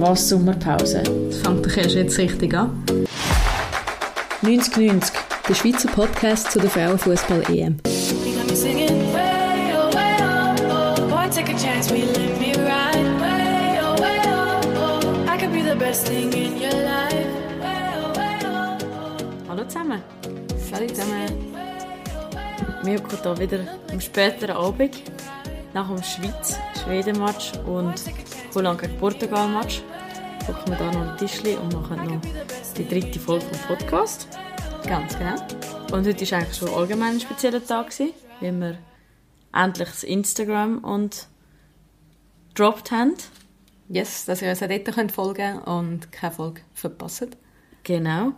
[0.00, 1.02] Was Sommerpause?
[1.02, 2.84] Das fängt doch erst jetzt richtig an.
[4.42, 5.12] 9090,
[5.48, 7.78] der Schweizer Podcast zu der Frauenfußball-EM.
[19.48, 20.02] Hallo zusammen.
[20.70, 21.26] Salut zusammen.
[22.84, 23.58] Wir kommen hier wieder
[23.90, 25.02] am späteren Abend
[25.74, 27.94] nach dem Schweiz-Schweden-Match und
[28.54, 29.82] Holland gegen Portugal-Match.
[30.46, 32.20] Gucken wir hier noch ein Tischli und machen noch
[32.76, 34.28] die dritte Folge vom Podcast.
[34.86, 35.34] Ganz genau.
[35.92, 38.78] Und heute war eigentlich schon allgemein ein spezieller Tag, gewesen, weil wir
[39.54, 41.28] endlich das Instagram und
[42.54, 43.14] gedroppt haben.
[43.88, 47.36] Yes, dass ihr uns auch dort könnt folgen und keine Folge verpasst.
[47.84, 48.32] Genau.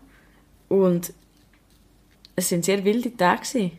[0.68, 1.12] Und
[2.36, 3.40] es sind sehr wilde Tage.
[3.42, 3.72] Gewesen.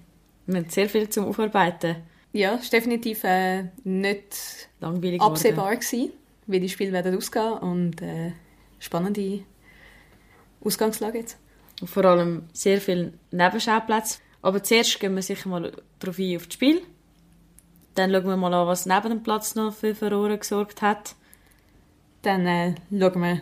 [0.45, 1.97] Wir haben sehr viel zum Aufarbeiten.
[2.33, 6.11] Ja, es war definitiv äh, nicht Langweilig absehbar, gewesen,
[6.51, 8.33] wie die Spiele werden ausgehen und äh,
[8.79, 9.43] spannende
[10.63, 11.37] Ausgangslage jetzt.
[11.79, 14.19] Und vor allem sehr viele Nebenschauplätze.
[14.41, 16.81] Aber zuerst gehen wir sicher mal darauf ein, auf das Spiel.
[17.95, 21.15] Dann schauen wir mal an, was neben dem Platz noch für Verrohren gesorgt hat.
[22.21, 23.41] Dann äh, schauen wir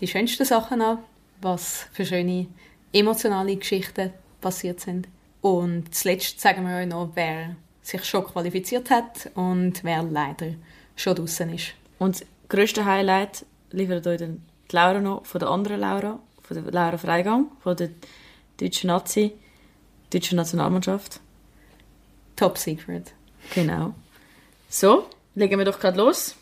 [0.00, 0.98] die schönsten Sachen an,
[1.40, 2.46] was für schöne
[2.92, 5.08] emotionale Geschichten passiert sind.
[5.40, 10.54] Und zuletzt sagen wir euch noch, wer sich schon qualifiziert hat und wer leider
[10.96, 11.74] schon draußen ist.
[11.98, 16.72] Und grösste Highlight liefert euch dann die Laura noch von der anderen Laura, von der
[16.72, 17.90] Laura Freigang, von der
[18.60, 19.32] deutschen Nazi,
[20.12, 21.20] deutschen Nationalmannschaft.
[22.36, 23.12] Top Secret.
[23.54, 23.94] Genau.
[24.68, 26.34] So, legen wir doch gerade los.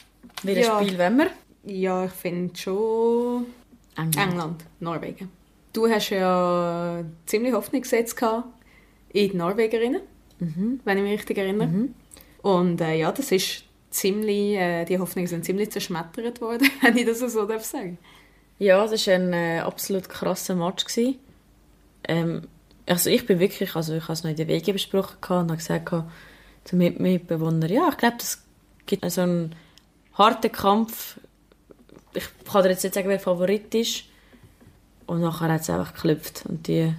[0.42, 0.80] Welches Ja.
[0.82, 1.30] Spiel wollen wir?
[1.64, 3.46] Ja, ich finde schon
[3.96, 5.30] England, Norwegen.
[5.72, 8.20] Du hast ja ziemlich Hoffnung gesetzt
[9.10, 10.02] in die Norwegerinnen,
[10.84, 11.88] wenn ich mich richtig erinnere.
[12.42, 17.06] Und äh, ja, das ist ziemlich, äh, die Hoffnungen sind ziemlich zerschmettert worden, wenn ich
[17.06, 17.98] das so darf sagen.
[18.58, 20.84] Ja, das war ein äh, absolut krasser Match.
[20.84, 21.18] Gewesen.
[22.04, 22.42] Ähm,
[22.86, 25.56] also ich bin wirklich, also ich habe es noch in der Wege besprochen und habe
[25.56, 25.90] gesagt
[26.64, 28.42] zu meinen Mitbewohnern, ja, ich glaube, das
[28.86, 29.54] gibt so einen
[30.14, 31.18] harten Kampf.
[32.14, 34.04] Ich kann dir jetzt nicht sagen, wer Favorit ist.
[35.06, 36.44] Und nachher hat es einfach geklopft.
[36.46, 36.92] Und die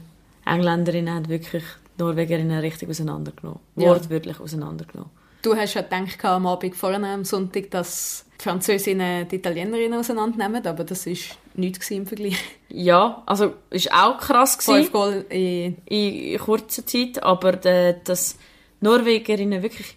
[0.46, 1.64] Engländerinnen haben wirklich
[1.98, 3.60] die Norwegerinnen richtig auseinandergenommen.
[3.76, 3.90] Ja.
[3.90, 5.12] Wortwörtlich auseinandergenommen.
[5.44, 10.66] Du hast ja gedacht am Abend vorne, am Sonntag, dass die Französinnen die Italienerinnen auseinandernehmen,
[10.66, 11.14] aber das war
[11.56, 12.38] nichts im Vergleich.
[12.70, 14.58] Ja, also es war auch krass.
[14.58, 14.76] Gewesen.
[14.84, 18.38] Fünf Goal in in kurzer Zeit, aber de, dass
[18.82, 19.96] die Norwegerinnen wirklich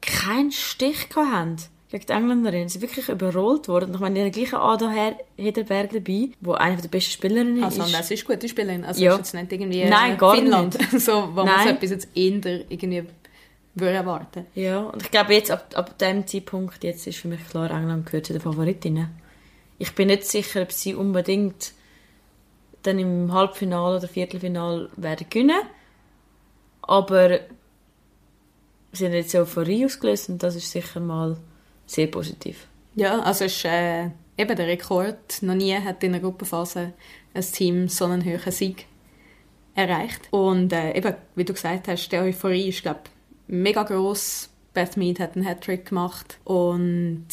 [0.00, 1.56] keinen Stich haben
[1.90, 2.68] gegen die Engländerinnen.
[2.68, 3.94] Sie sind wirklich überrollt worden.
[3.94, 4.92] Ich meine, die haben gleichen Ada
[5.36, 7.94] Hederberg dabei, wo eine der besten Spielerinnen Also, ist.
[7.94, 8.84] das ist gute Spielerin.
[8.84, 9.12] Also, Ja.
[9.12, 12.70] ist jetzt nicht irgendwie äh, Nein, gar Finnland, so, wo man so etwas jetzt eher
[12.70, 13.04] irgendwie
[13.80, 14.46] würde erwarten.
[14.54, 18.06] Ja, und ich glaube jetzt, ab, ab dem Zeitpunkt, jetzt ist für mich klar, England
[18.06, 19.08] gehört zu den Favoritinnen.
[19.78, 21.72] Ich bin nicht sicher, ob sie unbedingt
[22.82, 25.60] dann im Halbfinale oder Viertelfinale werden gewinnen.
[26.82, 27.40] Aber
[28.92, 31.36] sie haben jetzt Euphorie ausgelöst und das ist sicher mal
[31.86, 32.66] sehr positiv.
[32.94, 35.42] Ja, also es ist äh, eben der Rekord.
[35.42, 36.92] Noch nie hat in einer Gruppenphase
[37.34, 38.86] ein Team so einen hohen Sieg
[39.74, 40.28] erreicht.
[40.30, 43.00] Und äh, eben, wie du gesagt hast, die Euphorie ist, glaube
[43.48, 44.48] mega gross.
[44.74, 47.26] Beth Mead hat einen Hattrick gemacht und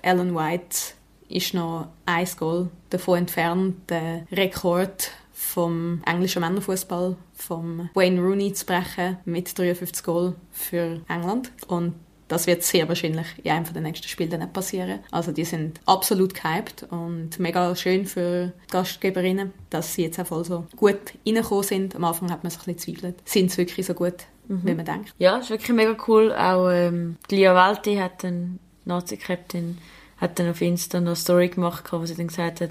[0.00, 0.94] Ellen White
[1.28, 8.64] ist noch ein Goal davon entfernt, den Rekord vom englischen Männerfußball vom Wayne Rooney zu
[8.64, 11.52] brechen mit 53 Goal für England.
[11.66, 11.94] Und
[12.28, 15.00] das wird sehr wahrscheinlich in einem der nächsten Spiele dann nicht passieren.
[15.10, 20.26] Also die sind absolut gehypt und mega schön für die Gastgeberinnen, dass sie jetzt auch
[20.26, 21.96] voll so gut reingekommen sind.
[21.96, 23.28] Am Anfang hat man sich ein bisschen gezweifelt.
[23.28, 25.14] Sind sie wirklich so gut, wie man denkt?
[25.18, 26.32] Ja, ist wirklich mega cool.
[26.32, 29.78] Auch ähm, die Lia Welti hat dann, Nazi-Captain,
[30.18, 32.70] hat dann auf Insta noch eine Story gemacht, wo sie dann gesagt hat,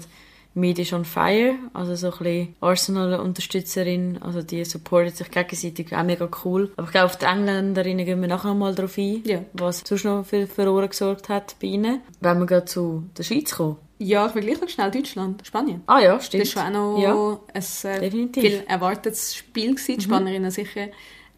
[0.54, 6.02] Mead is on fire, also so ein bisschen Arsenal-Unterstützerin, also die supportet sich gegenseitig, auch
[6.02, 6.70] mega cool.
[6.76, 9.38] Aber ich glaube, auf die Engländerinnen gehen wir nachher noch mal drauf ein, Ja.
[9.54, 12.00] was sonst noch für Verloren gesorgt hat bei ihnen.
[12.20, 13.76] Wenn wir gerade zu der Schweiz kommen.
[13.98, 15.82] Ja, ich will gleich noch schnell Deutschland, Spanien.
[15.86, 16.56] Ah ja, Das stimmt.
[16.56, 19.70] war auch noch Ja, ein äh, viel erwartetes Spiel.
[19.74, 19.98] Gewesen.
[19.98, 20.88] Die Spanierinnen sicher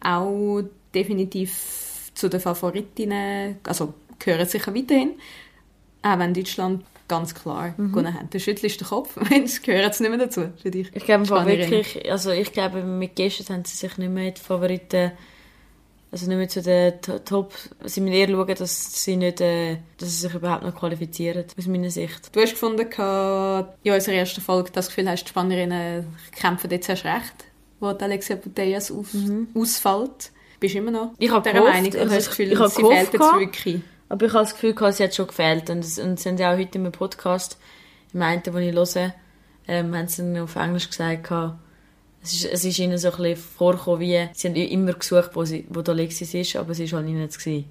[0.05, 0.61] auch
[0.93, 5.11] definitiv zu den Favoritinnen, also gehören sicher weiterhin.
[6.01, 7.89] Auch wenn Deutschland ganz klar Mhm.
[7.91, 8.33] gewonnen hat.
[8.33, 10.89] Du schüttelst den Kopf, es gehört jetzt nicht mehr dazu für dich.
[10.93, 15.11] Ich glaube wirklich, also ich glaube mit Gestern haben sie sich nicht mehr die Favoriten,
[16.11, 17.53] also nicht mehr zu den To- Top,
[17.83, 21.67] sie müssen eher schauen, dass sie nicht, äh, dass sie sich überhaupt noch qualifizieren, aus
[21.67, 22.33] meiner Sicht.
[22.35, 22.81] Du hast gefunden,
[23.83, 27.33] in unserer ersten Folge, das Gefühl hast, die Spanierinnen kämpfen jetzt erst recht,
[27.79, 29.07] wo die Alexia Putellas auf,
[29.53, 30.31] ausfällt.
[30.59, 31.15] Bist du immer noch Mhm.
[31.19, 31.93] Ich habe der gehofft, Meinung?
[31.93, 33.81] Also hast du das Gefühl, ich habe sie fehlt jetzt wirklich?
[34.07, 35.69] Aber ich habe das Gefühl, gehabt, sie hat schon gefehlt.
[35.69, 37.57] Und, und sie haben ja auch heute im Podcast,
[38.13, 39.13] im einen, den ich höre,
[39.67, 41.59] ähm, haben sie auf Englisch gesagt, gehabt,
[42.21, 45.45] es ist, es ist ihnen so ein bisschen vorgekommen, wie, sie haben immer gesucht, wo,
[45.45, 47.65] sie, wo Alexis ist, aber sie war halt nicht gewesen.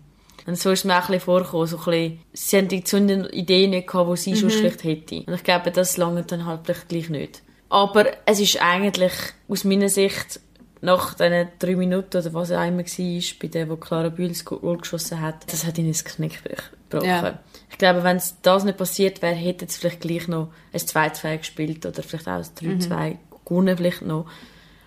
[0.47, 2.85] Und so ist es mir auch ein bisschen vorgekommen, so ein bisschen, sie haben die
[2.85, 5.23] zündende Idee nicht gehabt, die sie schon schlecht hätte.
[5.27, 7.43] Und ich glaube, das lange dann halt vielleicht gleich nicht.
[7.75, 9.13] Aber es ist eigentlich,
[9.49, 10.41] aus meiner Sicht,
[10.81, 14.29] nach diesen drei Minuten oder was es auch immer war, bei der, wo Clara Bühl
[14.29, 16.69] das Goal geschossen hat, das hat ihnen das Knick gebrochen.
[17.07, 17.39] Ja.
[17.71, 21.39] Ich glaube, wenn es das nicht passiert wäre, hätten sie vielleicht gleich noch ein 2-2
[21.39, 24.27] gespielt oder vielleicht auch ein 3-2 gewonnen vielleicht noch.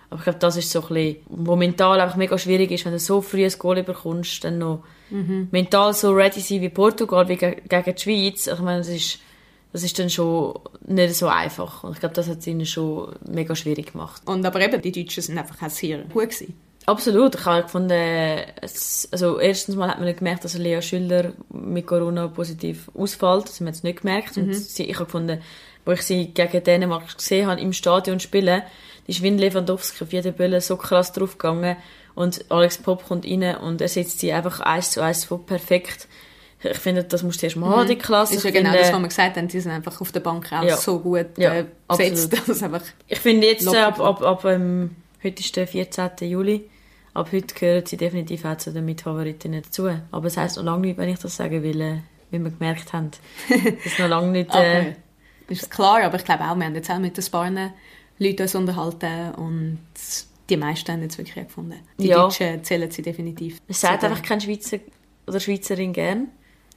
[0.08, 2.92] Aber ich glaube, das ist so ein bisschen, wo mental einfach mega schwierig ist, wenn
[2.92, 4.84] du so früh ein Goal bekommst, dann noch
[5.50, 8.46] mental so ready sein wie Portugal, wie ge- gegen die Schweiz.
[8.46, 9.18] Ich meine, das ist,
[9.72, 10.54] das ist dann schon
[10.86, 11.84] nicht so einfach.
[11.84, 14.22] Und ich glaube, das hat es ihnen schon mega schwierig gemacht.
[14.24, 16.54] Und aber eben, die Deutschen sind einfach auch sehr gut gewesen.
[16.86, 17.34] Absolut.
[17.34, 17.92] Ich habe gefunden,
[19.12, 23.44] also erstens mal hat man nicht gemerkt, dass Lea Schüller mit Corona positiv ausfällt.
[23.44, 24.38] Das haben wir jetzt nicht gemerkt.
[24.38, 25.42] Und sie, ich habe gefunden,
[25.84, 28.62] wo ich sie gegen Dänemark gesehen habe, im Stadion spielen,
[29.06, 31.76] die ist wie ein Lewandowski auf jeden Bälle so krass draufgegangen.
[32.14, 36.08] Und Alex Pop kommt rein und er setzt sie einfach eins zu eins so perfekt.
[36.62, 38.34] Ich finde, das musst du erst mal haben, die Klasse.
[38.34, 39.48] Das ist ja genau finde- das, was wir gesagt haben.
[39.48, 40.76] Die sind einfach auf der Bank auch Ja.
[40.76, 42.32] so gut Ja, äh, besetzt.
[42.48, 46.10] dass einfach Ich finde jetzt, äh, ab, ab, ab ähm, heute ist der 14.
[46.28, 46.68] Juli,
[47.14, 49.88] ab heute gehören sie definitiv auch zu den Mitfavoritinnen dazu.
[50.10, 51.98] Aber es heisst noch lange nicht, wenn ich das sage, weil, äh,
[52.32, 53.10] wie wir gemerkt haben,
[53.84, 54.52] dass noch lange nicht...
[54.54, 54.94] Äh,
[55.48, 57.50] ist es klar, aber ich glaube auch, wir haben jetzt auch mit ein paar
[58.18, 59.78] Leuten uns unterhalten und
[60.50, 61.74] die meisten haben jetzt wirklich gefunden.
[61.98, 62.16] Die Ja.
[62.24, 63.58] Deutschen zählen sie definitiv.
[63.68, 64.78] es sagt einfach kein Schweizer
[65.26, 66.28] oder Schweizerin gern.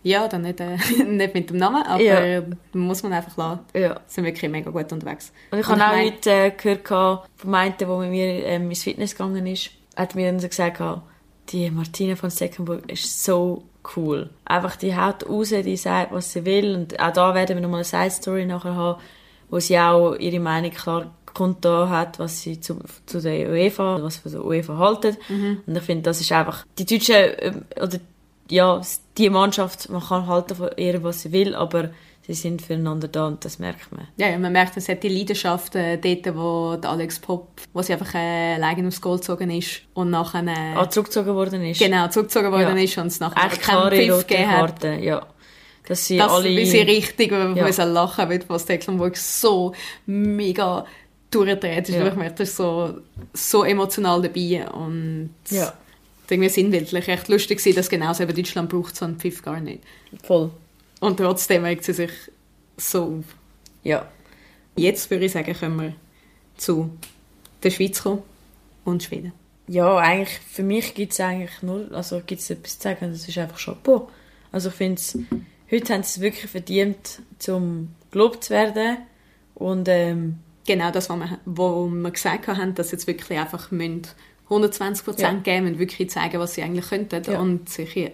[0.04, 2.42] Ja, dann nicht, äh, nicht mit dem Namen, aber Ja.
[2.74, 3.60] muss man einfach lassen.
[3.76, 4.00] Ja.
[4.08, 5.32] Sie sind wirklich mega gut unterwegs.
[5.52, 8.84] Und ich habe auch mein- heute äh, gehört vom einen, der mit mir ähm, ins
[8.84, 11.02] Fitness gegangen ist, hat mir dann so gesagt, gehabt,
[11.50, 13.64] die Martina von Seckenburg ist so
[13.96, 14.30] cool.
[14.46, 16.76] Einfach, die haut raus, die sagt, was sie will.
[16.76, 19.02] Und auch da werden wir nochmal eine Side-Story nachher haben,
[19.50, 24.18] wo sie auch ihre Meinung klar kundgetan hat, was sie zu, zu der UEFA, was
[24.18, 25.18] von der UEFA halten.
[25.66, 28.00] Und ich finde, das ist einfach, die Deutschen, ähm, oder
[28.50, 28.82] ja,
[29.18, 31.90] die Mannschaft, man kann halten von ihr, was sie will, aber
[32.24, 34.08] sie sind füreinander da und das merkt man.
[34.18, 37.82] Ja, ja, man merkt, es hat die Leidenschaft äh, dort, wo der Alex Pop, wo
[37.82, 41.80] sie einfach äh, alleine aufs Goal gezogen ist und nachher äh, Ah, zurückgezogen worden ist.
[41.80, 42.84] genau zurückgezogen worden Ja.
[42.84, 44.84] ist und es nachher Echt keinen Pfiff gegeben hat.
[45.02, 45.26] Ja.
[45.88, 46.50] Dass sie dass alle...
[46.50, 47.48] wie sie richtig Ja.
[47.56, 49.74] müssen lachen mit was Tecklenburg so
[50.06, 50.86] mega
[51.32, 51.90] durchdreht.
[51.90, 52.00] Ja.
[52.02, 52.08] Ja.
[52.08, 52.98] Ich merke, das ist so,
[53.34, 55.74] so emotional dabei und Ja,
[56.32, 57.08] irgendwie sinnbildlich.
[57.08, 59.84] Echt lustig war, dass genau eben Deutschland braucht so einen Pfiff gar nicht.
[60.24, 60.52] voll.
[61.00, 62.12] Und trotzdem regt sie sich
[62.78, 63.26] so auf.
[63.84, 64.10] Ja.
[64.76, 65.94] Jetzt würde ich sagen, können wir
[66.58, 66.92] zu
[67.64, 68.24] der Schweiz kommen
[68.86, 69.34] und Schweden.
[69.68, 73.28] Ja, eigentlich, für mich gibt es eigentlich null, also gibt es etwas zu sagen, das
[73.28, 74.10] ist einfach Chapeau.
[74.52, 75.02] Also ich finde
[75.72, 78.98] heute haben sie es wirklich verdient, zum gelobt zu werden
[79.56, 83.72] und ähm, Genau das, was wir, wo wir gesagt haben, dass sie jetzt wirklich einfach
[83.72, 84.04] müssen
[84.52, 85.54] 120 Prozent Ja.
[85.56, 87.40] geben und wirklich zeigen, was sie eigentlich könnten Ja.
[87.40, 88.12] und sich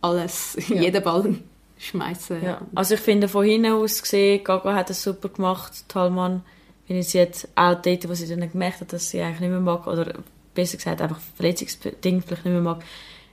[0.00, 0.80] alles, Ja.
[0.82, 1.34] jeden Ball
[1.78, 2.42] schmeißen.
[2.42, 2.60] ja.
[2.74, 6.42] Also ich finde, von hinten aus gesehen, Gaga hat es super gemacht, Talmann,
[6.88, 9.60] wenn sie jetzt auch dort, wo sie dann gemerkt hat, dass sie eigentlich nicht mehr
[9.60, 10.14] mag, oder
[10.54, 12.82] besser gesagt, einfach verletzungsbedingt vielleicht nicht mehr mag,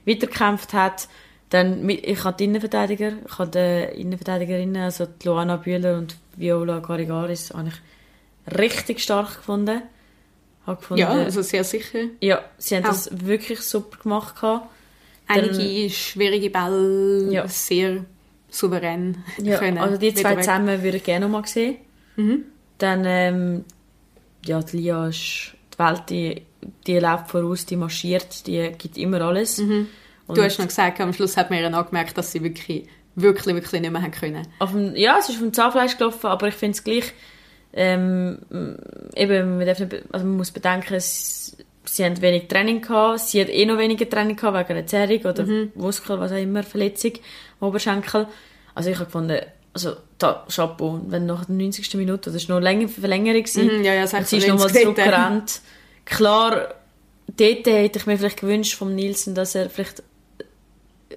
[0.05, 1.07] weitergekämpft hat.
[1.49, 6.80] Dann, ich habe die Innenverteidiger, ich habe die Innenverteidigerinnen, also die Luana Bühler und Viola
[6.80, 9.81] Garigaris, habe ich richtig stark gefunden.
[10.68, 11.99] Habe gefunden Ja, also sehr sicher.
[12.19, 12.89] ja, sie haben Auch.
[12.89, 14.35] das wirklich super gemacht.
[14.35, 14.68] gehabt.
[15.27, 17.47] Dann- Einige schwierige Bälle Ja.
[17.47, 18.06] sehr
[18.49, 19.77] souverän Ja, können.
[19.77, 20.39] also die zwei weg.
[20.44, 21.77] zusammen würde ich gerne noch mal sehen.
[22.18, 22.44] Mhm.
[22.77, 23.65] Dann, ähm,
[24.45, 26.41] ja, die Lia ist die Welt, die,
[26.85, 29.59] die läuft voraus, die marschiert, die gibt immer alles.
[29.59, 29.87] Und
[30.27, 33.81] Du hast noch gesagt, am Schluss hat man ihr angemerkt, dass sie wirklich, wirklich, wirklich
[33.81, 34.47] nicht mehr haben können.
[34.59, 37.13] auf dem, ja, es ist dem Zahnfleisch gelaufen, aber ich finde es gleich,
[37.73, 38.40] ähm,
[39.16, 43.42] eben, man, darf nicht, also man muss bedenken, es, sie haben wenig Training gehabt, sie
[43.42, 47.13] hat eh noch weniger Training gehabt wegen einer Zerrung oder Muskel, was auch immer, Verletzung
[47.59, 48.28] Oberschenkel.
[48.75, 49.40] Also ich habe gefunden,
[49.73, 51.94] also da, Chapeau, wenn nach der 90.
[51.95, 54.69] Minute, das war noch eine längere Verlängerung, gewesen, Mhm, ja, ja, und sie ist nochmal
[54.69, 54.95] 96 dort.
[54.97, 55.61] zurückgerannt.
[56.06, 56.73] Klar,
[57.28, 60.04] dort hätte ich mir vielleicht gewünscht vom Nielsen, dass er vielleicht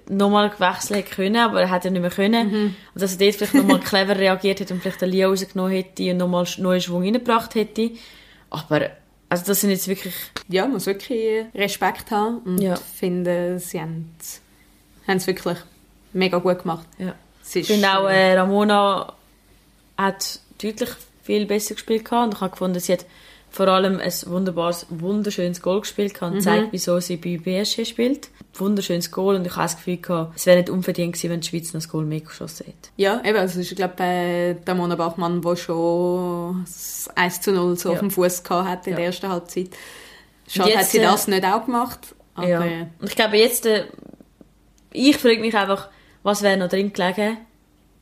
[0.09, 2.51] nochmal gewechselt hätte können, aber er hat ja nicht mehr können.
[2.51, 2.75] Mhm.
[2.93, 6.11] Und dass er dort vielleicht nochmal clever reagiert hätte und vielleicht den Lia rausgenommen hätte
[6.11, 7.91] und nochmal neuen Schwung reingebracht hätte.
[8.49, 8.89] Aber,
[9.29, 10.13] also das sind jetzt wirklich,
[10.47, 12.75] Ja, man muss wirklich Respekt haben und Ja.
[12.75, 14.11] finde, sie haben
[15.07, 15.57] haben es wirklich
[16.13, 16.85] mega gut gemacht.
[16.97, 17.13] ja.
[17.43, 19.13] Ist, Ich finde auch, äh, Ramona
[19.97, 20.89] hat deutlich
[21.23, 23.05] viel besser gespielt gehabt und ich habe gefunden, sie hat
[23.55, 26.41] vor allem ein wunderbares, wunderschönes Goal gespielt und mhm.
[26.41, 28.27] zeigt, wieso sie bei BSG spielt.
[28.53, 31.47] Wunderschönes Goal und ich habe das Gefühl gehabt, es wäre nicht unverdient gewesen, wenn die
[31.47, 32.89] Schweiz noch das Goal mehr geschossen hätte.
[32.97, 37.77] Ja, eben, also ich glaube, äh, der Mona Bachmann, der schon das 1 zu 0
[37.77, 37.93] so ja.
[37.93, 38.97] auf dem Fuß hatte in ja.
[38.97, 39.69] der ersten Halbzeit.
[40.49, 41.99] Schade, jetzt, hat sie das äh, nicht auch gemacht.
[42.35, 42.59] Aber, ja.
[42.99, 43.85] Und ich glaube, jetzt, äh,
[44.91, 45.87] ich frage mich einfach,
[46.23, 47.37] was wäre noch drin gelegen,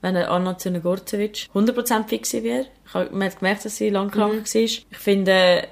[0.03, 2.67] wenn Anna Zunegorcevic 100% fix wäre.
[3.11, 4.53] Man hat gemerkt, dass sie lang krank mhm.
[4.53, 4.61] war.
[4.61, 5.67] Ich finde,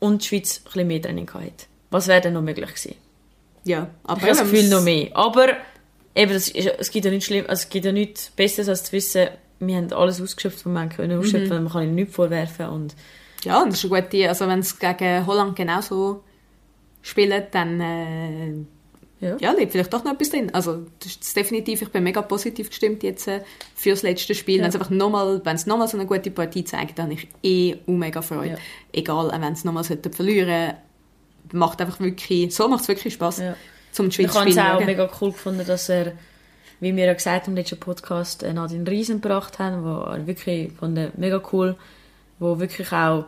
[0.00, 1.66] und die Schweiz ein bisschen mehr Training hatte.
[1.90, 2.94] Was wäre denn noch möglich gewesen?
[3.64, 4.22] Ja, aber...
[4.22, 5.10] Ich habe das Gefühl, noch mehr.
[5.14, 5.48] Aber
[6.14, 8.84] eben, das ist, es gibt ja nichts schlimm, also es gibt ja nichts Besseres, als
[8.84, 9.28] zu wissen,
[9.60, 11.64] wir haben alles ausgeschöpft, was wir können ausschöpfen, mhm.
[11.64, 12.94] man kann ihnen nichts vorwerfen und...
[13.44, 16.24] Ja, und das ist eine gute, also wenn es gegen Holland genauso
[17.02, 17.80] spielen, dann...
[17.80, 18.64] Äh
[19.20, 19.36] ja.
[19.40, 20.50] ja, liegt vielleicht doch noch etwas drin.
[20.52, 23.40] Also, das ist definitiv, ich bin mega positiv gestimmt jetzt äh,
[23.74, 24.56] für das letzte Spiel.
[24.56, 24.62] Ja.
[24.62, 27.28] Wenn es einfach nochmal, wenn es nochmal so eine gute Partie zeigt, dann habe ich
[27.42, 28.54] eh mega Freude.
[28.54, 28.58] Ja.
[28.92, 30.74] Egal, wenn es nochmal verlieren
[31.52, 33.56] macht einfach wirklich, so macht es wirklich Spaß ja.
[33.92, 36.12] zum Schweiz Ich habe es auch mega cool gefunden, dass er,
[36.80, 40.72] wie wir ja gesagt haben im letzten Podcast, äh, Nadine Riesen gebracht haben, wo wirklich
[40.72, 41.76] von der mega cool,
[42.38, 43.26] wo wirklich auch,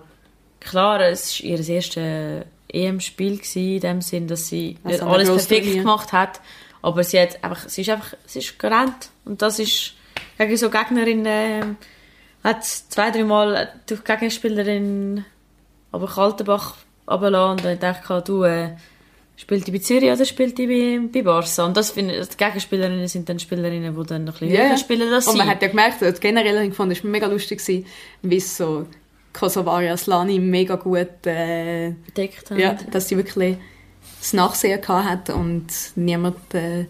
[0.60, 2.44] klar, es ist ihr erstes
[2.85, 5.83] EM-Spiel in dem Sinn, dass sie also nicht alles perfekt Turnier.
[5.83, 6.40] gemacht hat,
[6.83, 9.95] aber sie hat einfach, sie ist einfach, sie ist gerannt und das ist
[10.38, 11.62] gegen so Gegnerin äh,
[12.45, 15.25] hat zwei, drei Mal durch Gegenspielerin
[15.92, 16.76] aber Kaltenbach
[17.09, 18.76] runtergelassen und dann dachte ich, du, äh,
[19.37, 21.64] spielt die bei Zürich oder spielt die bei, bei Barca?
[21.64, 24.68] Und das finde ich, die Gegenspielerinnen sind dann Spielerinnen, die dann noch ein bisschen yeah.
[24.71, 27.61] höher spielen als Und man hat ja gemerkt, generell fand ich mega lustig
[28.23, 28.87] wie es so
[29.38, 32.58] Kosovari Aslani mega gut äh, bedeckt hat.
[32.58, 33.56] Ja, dass sie wirklich
[34.20, 36.86] das Nachsehen hat und niemand äh,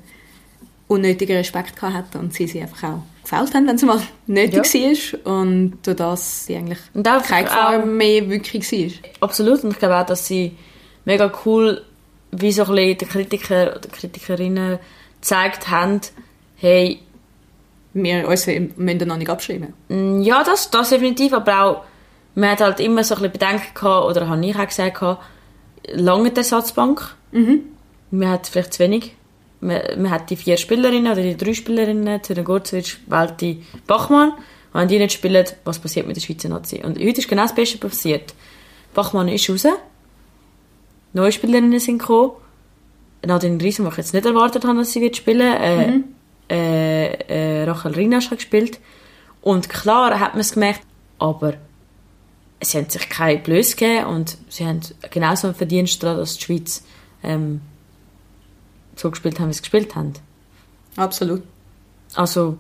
[0.89, 4.91] unnötigen Respekt hat und sie sie einfach auch gefällt haben, wenn es mal nötig ja.
[5.25, 9.11] war und durch das sie eigentlich und auch keine Gefahr mehr wirklich war.
[9.21, 10.57] Absolut und ich glaube auch, dass sie
[11.05, 11.83] mega cool
[12.31, 14.79] wie so ein bisschen die Kritiker oder Kritikerinnen
[15.21, 16.01] gezeigt haben,
[16.57, 17.01] hey,
[17.95, 19.73] wir uns müssen noch nicht abschreiben.
[19.89, 21.85] Mm, ja, das, das definitiv, aber auch
[22.37, 25.25] man hat halt immer so ein bisschen Bedenken gehabt, oder habe ich auch gesagt, gehabt,
[25.93, 27.15] lange die Ersatzbank.
[27.33, 27.63] Mhm.
[28.11, 29.17] Man hat vielleicht zu wenig.
[29.61, 34.33] Man, man hat die vier Spielerinnen oder die drei Spielerinnen, Zürich Gorzovic, Welti, Bachmann.
[34.73, 36.83] Und wenn die nicht spielen, was passiert mit der Schweizer Nazi?
[36.85, 38.35] Und heute ist genau das Beste passiert.
[38.93, 39.67] Bachmann ist raus.
[41.15, 42.33] Neue Spielerinnen sind gekommen.
[43.25, 46.05] Nadine Riesen, die ich jetzt nicht erwartet habe, dass sie wird spielen äh, mhm.
[46.51, 48.79] äh, äh, Rachel Rinasch hat gespielt.
[49.41, 50.83] Und klar hat man es gemerkt,
[51.19, 51.55] aber
[52.61, 56.45] sie haben sich keine Blöße gegeben und sie haben genauso einen Verdienst daran, dass die
[56.45, 56.83] Schweiz
[57.23, 57.61] ähm,
[58.95, 60.15] so gespielt haben, wie sie gespielt haben.
[60.97, 61.43] Absolut.
[62.15, 62.59] Also,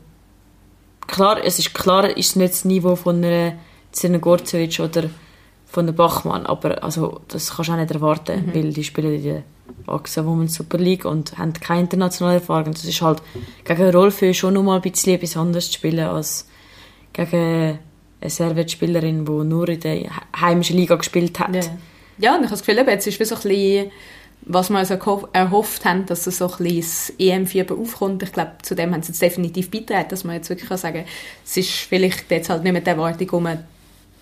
[1.06, 3.54] klar, es ist klar, ist nicht das Niveau von einer
[3.92, 5.08] Zirna Gorcevic oder
[5.66, 8.54] von der Bachmann, aber also, das kannst du auch nicht erwarten, mhm.
[8.54, 9.42] weil die spielen in der
[9.86, 12.72] Axa Women's Super League und haben keine internationale Erfahrung.
[12.72, 13.22] Das ist halt
[13.64, 16.48] gegen Rolfe schon noch mal ein bisschen etwas anderes zu spielen als
[17.12, 17.78] gegen
[18.20, 21.54] eine Servetspielerin, die nur in der heimischen Liga gespielt hat.
[21.54, 21.62] Ja,
[22.18, 23.90] ja und ich habe das Gefühl, jetzt ist wie so ein bisschen,
[24.42, 28.22] was wir also erhofft haben, dass so ein bisschen das EM-Fieber aufkommt.
[28.22, 30.98] Ich glaube, zu dem haben sie jetzt definitiv beigetragen, dass man jetzt wirklich kann sagen
[30.98, 31.06] kann,
[31.44, 33.48] es ist vielleicht jetzt halt nicht mit der Erwartung um,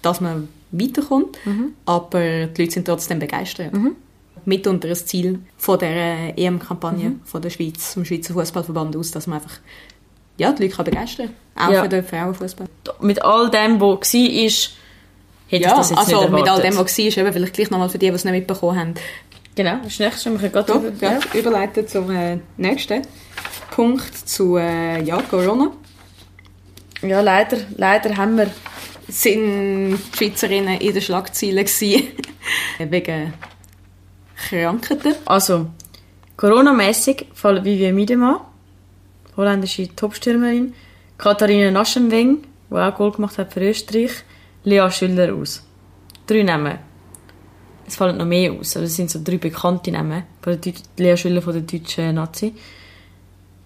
[0.02, 1.74] dass man weiterkommt, mhm.
[1.86, 3.72] aber die Leute sind trotzdem begeistert.
[3.72, 3.96] Mhm.
[4.44, 7.20] Mitunter das Ziel von der EM-Kampagne mhm.
[7.24, 9.58] von der Schweiz, vom Schweizer Fußballverband aus, dass man einfach
[10.36, 11.82] ja, die Leute kann begeistern Auch ja.
[11.82, 12.66] für den Frauenfußball.
[13.00, 14.70] Mit all dem, was war,
[15.48, 17.70] hätte ja, ich das jetzt also nicht mit all dem, was war, eben vielleicht gleich
[17.70, 18.94] nochmal für die, die es nicht mitbekommen haben.
[19.54, 21.20] Genau, das nächste, wir über, ja.
[21.32, 23.02] überleiten zum äh, nächsten
[23.70, 25.70] Punkt, zu äh, ja, Corona.
[27.02, 28.50] Ja, leider, leider haben wir...
[29.06, 31.66] Sind die Schweizerinnen in den Schlagzeilen
[32.78, 33.34] wegen
[34.48, 35.14] Krankheiten.
[35.26, 35.66] Also,
[36.38, 38.53] Corona-mässig fallen Vivian Miedema
[39.36, 40.74] holländische Topstürmerin,
[41.18, 42.38] Katharina Naschenweng,
[42.70, 44.10] die auch Goal gemacht hat für Österreich,
[44.64, 45.66] Lea Schüller aus.
[46.26, 46.78] Drei Namen.
[47.86, 50.24] Es fallen noch mehr aus, aber es sind so drei bekannte Namen.
[50.40, 52.54] Von der Lea Schüller von der deutschen Nazi.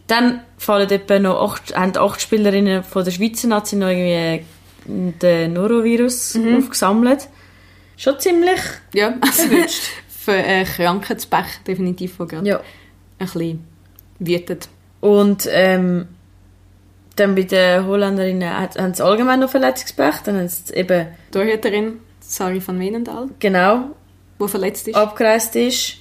[0.09, 4.45] Dann fallen etwa noch acht, haben acht Spielerinnen von der Schweizer Nazi noch irgendwie
[4.87, 6.57] den Norovirus mhm.
[6.57, 7.29] aufgesammelt.
[7.97, 8.61] Schon ziemlich
[8.95, 9.43] ja, also
[10.09, 12.61] für ein Krankheitsbech definitiv, wo gerade ja.
[13.19, 13.65] ein bisschen
[14.19, 14.69] wütet.
[15.01, 16.09] Und ähm,
[17.17, 20.17] dann bei den Holländerinnen haben sie allgemein noch Verletzungspech.
[20.25, 21.09] Dann haben sie eben...
[21.33, 23.29] Torhüterin Sari van Wenendal.
[23.39, 23.91] Genau.
[24.39, 24.95] Wo verletzt ist.
[24.95, 25.97] Abgereist ist.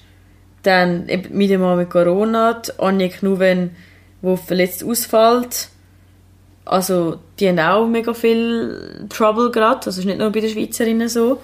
[0.64, 2.62] Dann eben mit dem Mal mit Corona.
[2.78, 3.76] Anja Knuven,
[4.22, 5.70] wo verletzt ausfällt.
[6.66, 9.86] Also die haben auch mega viel Trouble gerade.
[9.86, 11.42] Also ist nicht nur bei den Schweizerinnen so.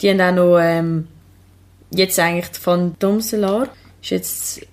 [0.00, 1.06] Die haben auch noch ähm,
[1.90, 3.68] jetzt eigentlich von Domselar
[4.02, 4.66] ist jetzt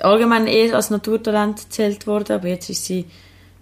[0.00, 3.06] allgemein eher als Naturtalent gezählt worden, aber jetzt ist sie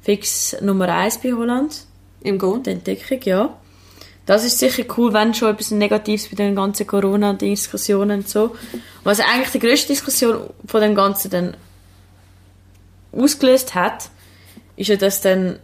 [0.03, 1.87] fix Nummer 1 bei Holland.
[2.23, 2.61] Im Goal?
[2.63, 3.57] Die Entdeckung, ja.
[4.27, 8.57] Das ist sicher cool, wenn schon etwas Negatives bei den ganzen Corona-Diskussionen und so.
[9.03, 11.57] Was eigentlich die grösste Diskussion von dem Ganzen dann
[13.13, 14.09] ausgelöst hat,
[14.77, 15.59] ist ja, dass dann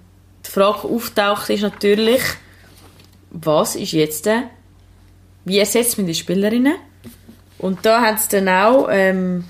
[0.47, 2.21] die Frage auftaucht, ist natürlich,
[3.31, 4.45] was ist jetzt denn,
[5.45, 6.75] wie ersetzt man die Spielerinnen?
[7.59, 9.45] Und da hat es dann auch, ähm,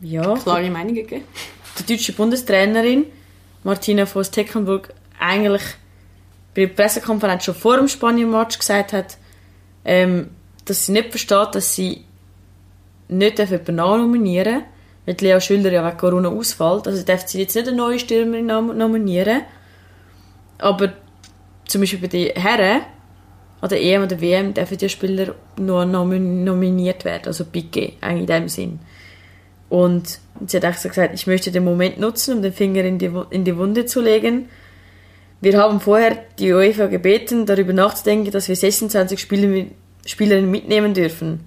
[0.00, 1.24] ja, Klare Meinungen gegeben.
[1.78, 3.06] die deutsche Bundestrainerin
[3.64, 5.62] Martina Voss-Tecklenburg eigentlich
[6.54, 9.18] bei der Pressekonferenz schon vor dem Spanien-Match gesagt hat,
[9.84, 10.30] ähm,
[10.64, 12.04] dass sie nicht versteht, dass sie
[13.08, 14.62] nicht jemanden nominieren darf,
[15.06, 16.86] weil Lea Schüller ja wegen Corona ausfällt.
[16.86, 19.42] Also darf sie jetzt nicht eine neue Stürmerin nom nominieren.
[20.58, 20.92] Aber
[21.66, 22.82] zum Beispiel bei den Herren
[23.60, 28.20] an der EM oder WM dürfen die Spieler nur nomin nominiert werden, also Piqué, eigentlich
[28.20, 28.80] in dem Sinn.
[29.68, 32.98] Und sie hat auch so gesagt, ich möchte den Moment nutzen, um den Finger in
[32.98, 34.48] die, in die Wunde zu legen.
[35.40, 39.66] Wir haben vorher die UEFA gebeten, darüber nachzudenken, dass wir 26 Spieler,
[40.04, 41.40] Spielerinnen mitnehmen dürfen.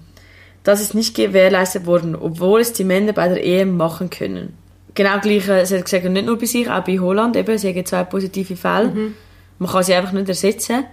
[0.64, 4.56] Das ist nicht gewährleistet worden, obwohl es die Männer bei der EM machen können.
[4.94, 7.68] Genau gleich, äh, sie hat gesagt, nicht nur bei sich, auch bei Holland, eben, sie
[7.68, 9.12] haben zwei positive Fälle.
[9.58, 10.84] Man kann sie einfach nicht ersetzen.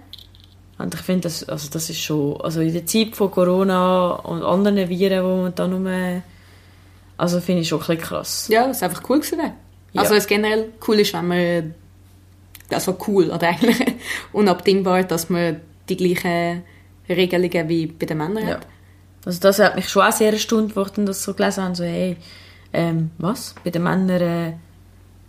[0.78, 4.42] Und ich finde, das, also das ist schon, also in der Zeit von Corona und
[4.42, 6.22] anderen Viren, wo man da nur,
[7.20, 8.48] also finde ich schon ein bisschen krass.
[8.48, 9.40] Ja, es ist einfach cool gewesen.
[9.92, 10.02] Ja.
[10.02, 11.74] Also es generell cool ist, wenn man
[12.70, 13.78] also cool oder eigentlich
[14.32, 16.62] unabdingbar, dass man die gleichen
[17.08, 18.54] Regelungen wie bei den Männern Ja.
[18.54, 18.66] hat.
[19.24, 21.84] Also das hat mich schon auch sehr erstaunt, wo ich das so gelesen habe, so
[21.84, 22.16] hey,
[22.72, 23.54] ähm, was?
[23.64, 24.52] Bei den Männern äh,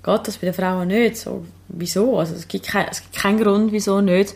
[0.03, 1.17] geht das, bei den Frauen nicht?
[1.17, 2.17] So, wieso?
[2.19, 4.35] Also es gibt, kein, es gibt keinen Grund, wieso nicht.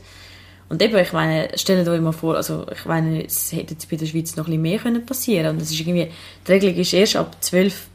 [0.76, 3.96] Und eben, ich meine, stellt euch mal vor, also ich meine, es hätte jetzt bei
[3.96, 6.12] der Schweiz noch ein bisschen mehr können passieren und es ist irgendwie,
[6.46, 7.88] die Regelung ist erst ab zwölf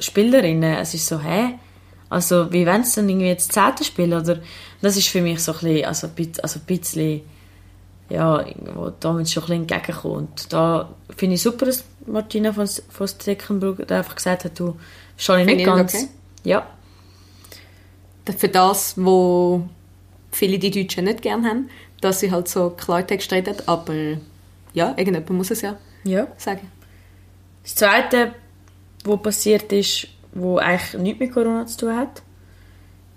[0.00, 1.54] Spielerinnen, es ist so, hä?
[2.10, 4.40] Also wie wenn es dann irgendwie jetzt zehnte Spiel oder
[4.82, 6.08] das ist für mich so ein bisschen, also
[6.42, 7.22] also ein bisschen
[8.10, 10.28] ja, wo damit schon ein bisschen entgegenkommen.
[10.28, 14.76] Und da finde ich super, dass Martina von, von Steckenburg da einfach gesagt hat, du,
[15.16, 15.94] Finde nicht ich ganz.
[15.94, 16.08] okay.
[16.44, 16.66] Ja,
[18.36, 19.66] Für das, wo
[20.30, 23.94] viele die Deutschen nicht gerne haben, dass sie halt so Klartext reden, aber
[24.72, 26.26] ja, irgendjemand muss es ja ja.
[26.36, 26.70] sagen.
[27.62, 28.34] Das Zweite,
[29.04, 32.22] was passiert ist, wo eigentlich nichts mit Corona zu tun hat,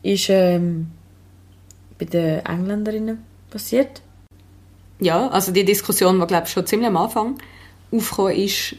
[0.02, 0.92] ist ähm,
[1.98, 4.02] bei den Engländerinnen passiert.
[5.00, 7.38] Ja, also die Diskussion, die glaube ich schon ziemlich am Anfang
[7.92, 8.76] aufgekommen ist,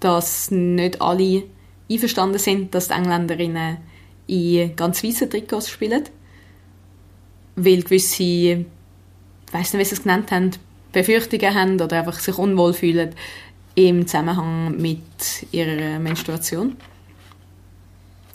[0.00, 1.44] dass nicht alle
[1.90, 3.78] einverstanden sind, dass die Engländerinnen
[4.26, 6.04] in ganz weißen Trikots spielen,
[7.56, 8.64] weil gewisse,
[9.52, 10.50] weiß nicht, wie sie es genannt haben,
[10.92, 13.14] Befürchtungen haben oder einfach sich unwohl fühlen
[13.74, 15.00] im Zusammenhang mit
[15.50, 16.76] ihrer Menstruation.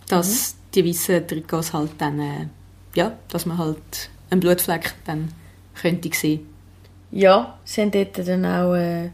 [0.07, 2.47] Dass die weißen Trikots halt dann, äh,
[2.95, 5.31] ja, dass man halt einen Blutfleck dann
[5.75, 6.47] könnte sehen.
[7.11, 9.09] Ja, sie haben dort dann auch äh,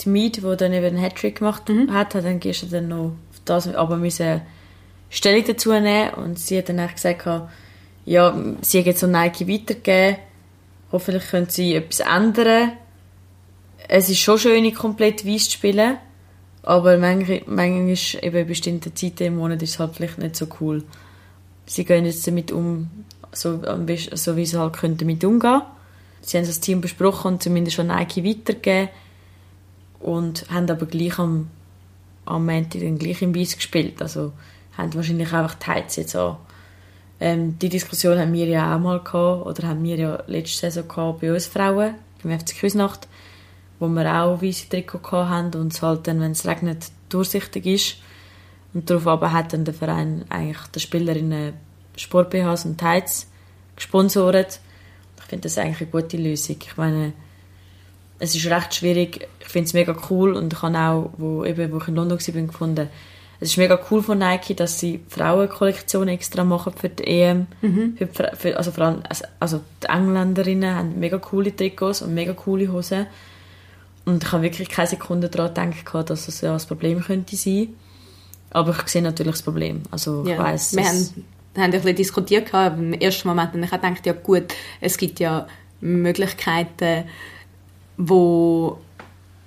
[0.00, 3.40] die Mead, die dann eben einen Hattrick gemacht hat, hat dann gestern dann noch auf
[3.44, 4.42] das aber müssen
[5.10, 6.14] Stellung dazu nehmen.
[6.14, 7.26] Und sie hat dann auch gesagt,
[8.04, 10.18] ja, sie hat jetzt so Nike weitergegeben,
[10.94, 12.72] hoffentlich können sie etwas ändern.
[13.88, 15.98] Es ist schon schön, komplett weiß zu spielen,
[16.62, 17.42] aber manchmal,
[18.22, 20.84] eben in bestimmten Zeiten im Monat ist es halt vielleicht nicht so cool.
[21.66, 22.88] Sie gehen jetzt damit um,
[23.32, 23.60] so,
[24.12, 25.62] so wie sie halt können damit umgehen
[26.20, 28.88] Sie haben das Team besprochen und zumindest schon Nike weitergegeben
[30.00, 31.50] und haben aber gleich am,
[32.24, 34.00] am Montag dann gleich im Weiss gespielt.
[34.00, 34.32] Also
[34.78, 36.38] haben wahrscheinlich einfach die Heiz jetzt an.
[37.20, 40.88] Ähm, die Diskussion haben wir ja auch mal gehabt, oder haben wir ja letzte Saison
[40.88, 43.08] gehabt bei uns Frauen, beim FC Küsnacht,
[43.78, 47.66] wo wir auch weiße Trikot gehabt haben und es halt dann, wenn es regnet, durchsichtig
[47.66, 47.96] ist.
[48.72, 51.52] Und darauf aber hat dann der Verein eigentlich den Spielerinnen
[51.96, 53.28] Sport-BHs und Tights
[53.76, 54.60] gesponsert.
[55.18, 56.56] Ich finde das eigentlich eine gute Lösung.
[56.60, 57.12] Ich meine,
[58.18, 59.28] es ist recht schwierig.
[59.40, 62.18] Ich finde es mega cool und ich habe auch, wo, eben, wo ich in London
[62.18, 62.88] war, gefunden,
[63.40, 67.46] es ist mega cool von Nike, dass sie Frauenkollektionen extra machen für die EM.
[67.96, 72.14] Für, Fra- für, also vor allem, also- also die Engländerinnen haben mega coole Trikots und
[72.14, 73.06] mega coole Hosen.
[74.04, 77.68] Und ich habe wirklich keine Sekunde daran gedacht, dass das ja ein Problem könnte sein.
[78.50, 79.82] Aber ich sehe natürlich das Problem.
[79.90, 81.24] Also ich Ja, weiss, wir haben,
[81.56, 84.44] haben ein bisschen diskutiert gehabt, im ersten Moment und ich habe gedacht, ja gut,
[84.80, 85.46] es gibt ja
[85.80, 87.04] Möglichkeiten,
[87.96, 88.78] wo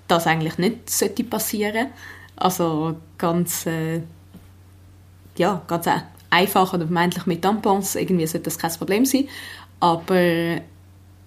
[0.08, 1.88] das eigentlich nicht sollte passieren.
[2.38, 4.02] Also ganz, äh,
[5.38, 9.28] ja, ganz äh, einfach oder vermeintlich mit Tampons, irgendwie sollte das kein Problem sein.
[9.80, 10.62] Aber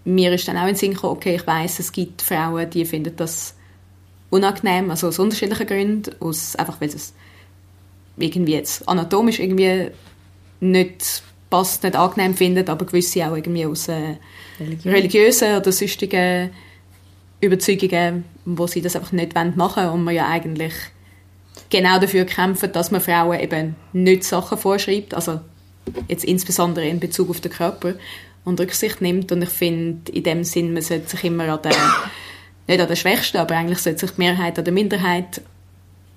[0.04, 2.84] mir ist dann auch in den Sinn gekommen, okay, ich weiß, es gibt Frauen, die
[2.84, 3.54] finden das
[4.30, 7.12] unangenehm, also aus unterschiedlichen Gründen, aus, einfach weil es
[8.16, 9.88] irgendwie jetzt anatomisch irgendwie
[10.60, 14.16] nicht passt, nicht angenehm finden, aber gewisse auch irgendwie aus äh,
[14.58, 14.94] Religion.
[14.94, 16.50] religiösen oder sonstigen
[17.40, 20.74] Überzeugungen, wo sie das einfach nicht machen wollen und man ja eigentlich
[21.68, 25.40] genau dafür kämpfen, dass man Frauen eben nicht Sachen vorschreibt, also
[26.08, 27.94] jetzt insbesondere in Bezug auf den Körper
[28.44, 31.72] und Rücksicht nimmt und ich finde in dem Sinn, man sollte sich immer an der,
[32.66, 35.42] nicht an der Schwächsten, aber eigentlich sollte sich die Mehrheit an der Minderheit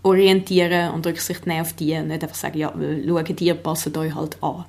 [0.04, 4.14] orientieren und Rücksicht nehmen auf die und nicht einfach sagen, ja, schauen die, passen euch
[4.14, 4.66] halt an.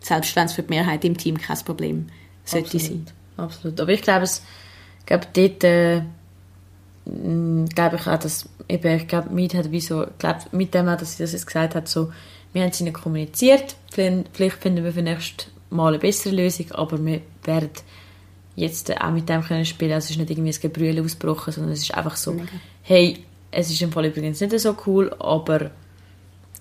[0.00, 2.06] Selbst wenn es für die Mehrheit im Team kein Problem
[2.44, 2.86] sollte Absolut.
[2.86, 3.06] sein.
[3.36, 3.80] Absolut.
[3.80, 4.42] Aber ich glaube, es,
[5.00, 6.02] ich glaube dort, äh,
[7.06, 10.96] glaube ich auch, dass, eben, ich glaube, mit hat wie so, glaube, mit dem auch,
[10.96, 12.12] dass sie das jetzt gesagt hat, so,
[12.52, 17.04] wir haben es ihnen kommuniziert, vielleicht, finden wir für nächstes Mal eine bessere Lösung, aber
[17.04, 17.70] wir werden
[18.56, 21.72] jetzt auch mit dem können spielen, also es ist nicht irgendwie ein Gebrühl ausgebrochen, sondern
[21.72, 22.48] es ist einfach so, Mega.
[22.82, 23.18] hey,
[23.50, 25.70] es ist im Fall übrigens nicht so cool, aber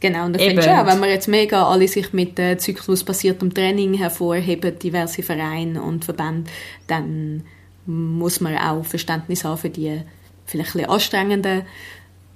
[0.01, 3.93] Genau, und ich finde schon, wenn man jetzt mega alle sich mit äh, zyklusbasiertem Training
[3.93, 6.51] hervorheben, diverse Vereine und Verbände,
[6.86, 7.43] dann
[7.86, 10.01] muss man auch Verständnis haben für die
[10.45, 11.62] vielleicht ein bisschen anstrengenden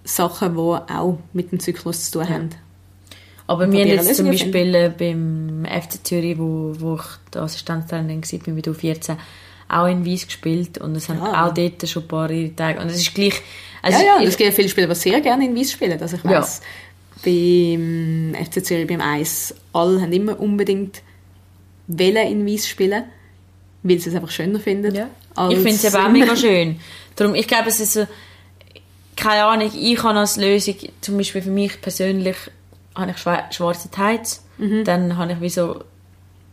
[0.04, 2.50] Sachen, die auch mit dem Zyklus zu tun haben.
[3.48, 7.02] Aber wir haben jetzt zum Beispiel äh, beim FC Zürich, wo, wo ich
[7.34, 9.18] die Assistenztrainerin war, bin mit U14,
[9.68, 11.48] auch in Weiss gespielt und es haben Ah.
[11.48, 12.80] auch dort schon ein paar ihre Tage.
[12.80, 13.42] Und es ist gleich...
[13.84, 16.00] ja, ja, es gibt viele Spieler, die sehr gerne in Weiss spielen.
[16.00, 16.32] Also ich Ja.
[16.42, 16.62] weiss,
[17.24, 21.02] beim FC Zürich, beim Eis, alle haben immer unbedingt
[21.88, 23.04] wollen in Weiss spielen,
[23.84, 24.94] weil sie es einfach schöner finden.
[24.94, 25.10] Ja.
[25.50, 26.80] Ich finde es eben auch mega schön.
[27.20, 28.08] Darum, ich glaube, es ist so,
[29.16, 32.38] keine Ahnung, ich kann als Lösung, zum Beispiel für mich persönlich,
[32.96, 34.44] habe ich schwa- schwarze Tights,
[34.84, 35.84] dann habe ich wie so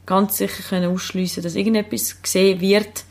[0.07, 3.05] ganz sicher können ausschliessen, dass irgendetwas gesehen wird.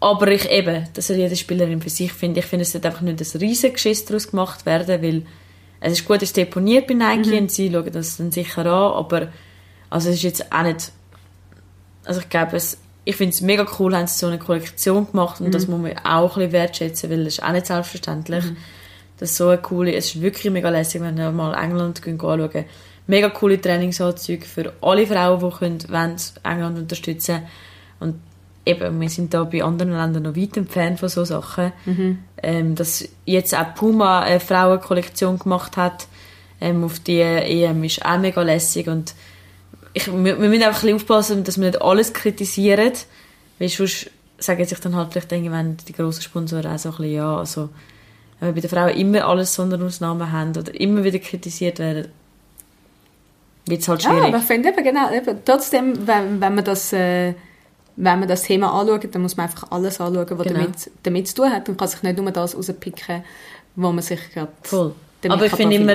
[0.00, 2.12] Aber ich eben, dass er jede Spielerin für sich.
[2.12, 5.26] Finde, ich finde, es sollte einfach nicht ein riesiges Geschiss daraus gemacht werden, weil
[5.80, 8.92] es ist gut, es ist deponiert bei Nike und sie schauen das dann sicher an,
[8.94, 9.28] aber
[9.90, 10.92] also es ist jetzt auch nicht
[12.04, 15.40] also ich glaube, es, ich finde es mega cool, haben sie so eine Kollektion gemacht
[15.40, 18.44] und das muss man auch ein bisschen wertschätzen, weil das ist auch nicht selbstverständlich.
[19.18, 22.20] Das ist so eine coole, es ist wirklich mega lässig, wenn wir mal England gehen,
[22.20, 22.64] anschauen.
[23.06, 27.42] Mega coole Trainingsanzüge für alle Frauen, die können, wollen England unterstützen
[27.98, 28.16] und
[28.64, 31.72] eben, wir sind da bei anderen Ländern noch weit entfernt von so Sachen.
[32.42, 36.06] Ähm, dass jetzt auch Puma eine Frauenkollektion gemacht hat
[36.60, 39.14] ähm, auf die EM ist auch mega lässig und
[39.92, 42.92] ich, wir, wir müssen einfach ein bisschen aufpassen, dass wir nicht alles kritisieren,
[43.58, 47.12] weil sonst sagen sich dann halt vielleicht irgendwann die grossen Sponsoren auch so ein bisschen,
[47.14, 47.68] ja, also
[48.38, 52.08] wenn wir bei den Frauen immer alles Sonderausnahmen haben oder immer wieder kritisiert werden,
[53.66, 54.28] wird es halt Ja, schwierig.
[54.28, 57.34] aber ich finde eben genau, eben, trotzdem, wenn, wenn, man das, äh,
[57.96, 60.60] wenn man das Thema anschaut, dann muss man einfach alles anschauen, was Genau.
[60.60, 63.22] damit, damit zu tun hat und kann sich nicht nur das rauspicken,
[63.76, 64.52] wo man sich gerade
[65.28, 65.94] Aber ich finde immer,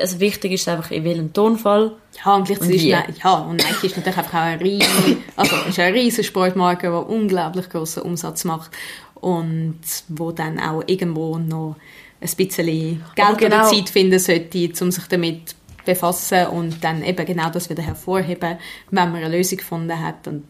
[0.00, 1.92] also wichtig ist einfach, in welchem Tonfall.
[2.24, 3.08] Ja, und gleichzeitig Und ist?
[3.08, 6.88] Nike, ja, und Nike ist natürlich einfach auch ein riesen, also ist eine riesen Sportmarke,
[6.88, 8.70] die unglaublich grossen Umsatz macht
[9.14, 9.78] und
[10.08, 11.76] wo dann auch irgendwo noch
[12.20, 12.66] ein bisschen
[13.14, 15.54] Geld oder genau- Zeit finden sollte, um sich damit
[15.84, 18.58] befassen und dann eben genau das wieder hervorheben,
[18.90, 20.28] wenn man eine Lösung gefunden hat.
[20.28, 20.44] Und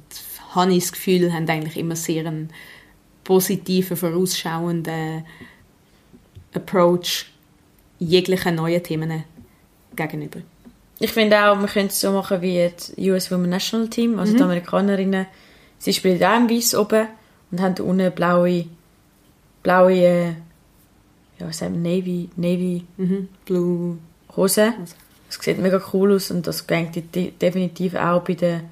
[0.54, 2.50] habe ich das Gefühl, haben eigentlich immer sehr einen
[3.22, 5.24] positiven, vorausschauenden
[6.54, 7.26] Approach
[7.98, 9.24] jeglichen neuen Themen
[9.96, 10.40] gegenüber.
[11.00, 14.36] Ich finde auch, man könnte es so machen wie das US Women National Team, also
[14.36, 15.26] die Amerikanerinnen.
[15.78, 17.06] Sie spielen auch im Weiss oben
[17.52, 18.64] und haben unten blaue,
[19.62, 20.26] blaue, äh,
[21.38, 23.28] ja, was sagen wir, Navy, Navy Mhm.
[23.44, 23.98] Blue.
[24.36, 24.72] Hose.
[25.28, 28.62] Das sieht mega cool aus und das gelingt de- definitiv auch bei den,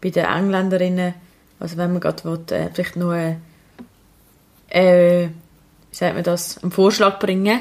[0.00, 1.14] bei den Engländerinnen.
[1.60, 3.36] Also wenn man gerade will, äh, vielleicht noch äh,
[4.70, 5.28] äh,
[5.90, 7.60] wie sagt man das, einen Vorschlag bringen.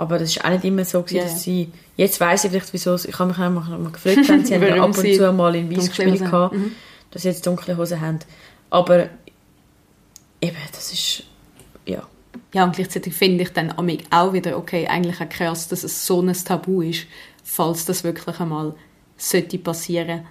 [0.00, 2.72] Aber das ist auch nicht immer so, gewesen, Ja, dass sie, jetzt weiss ich vielleicht,
[2.72, 5.32] wieso, ich habe mich auch mal mal gefragt, haben, sie haben ja ab und zu
[5.32, 6.58] mal in dunkle gespielt, gehabt, haben.
[6.58, 6.72] Mhm.
[7.10, 8.18] dass sie jetzt dunkle Hosen haben.
[8.70, 9.10] Aber
[10.40, 11.24] eben, das ist,
[11.84, 12.02] ja.
[12.54, 16.22] Ja, und gleichzeitig finde ich dann auch wieder, okay, eigentlich auch krass, dass es so
[16.22, 17.06] ein Tabu ist,
[17.44, 18.74] falls das wirklich einmal
[19.18, 20.26] sollte passieren.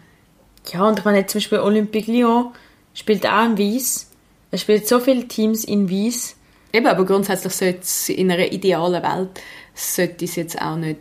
[0.74, 2.54] Ja, und ich meine, jetzt zum Beispiel Olympique Lyon
[2.96, 4.10] spielt auch in Weiss.
[4.50, 6.38] Es spielt so viele Teams in Weiss.
[6.72, 9.42] Eben, aber grundsätzlich sollte es in einer idealen Welt,
[9.74, 11.00] sollte es jetzt auch nicht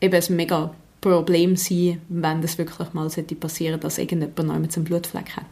[0.00, 4.84] eben ein mega Problem sein, wenn das wirklich mal sollte passieren, dass irgendjemand noch einen
[4.84, 5.46] Blutfleck hat.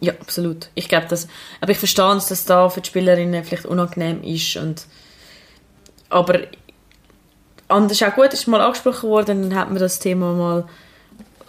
[0.00, 0.68] Ja, absolut.
[0.74, 1.26] Ich glaube, das,
[1.60, 4.86] aber ich verstehe es, dass da für die Spielerinnen vielleicht unangenehm ist und
[6.10, 6.40] aber
[7.68, 10.68] anders auch gut, ist mal angesprochen worden, dann hat man das Thema mal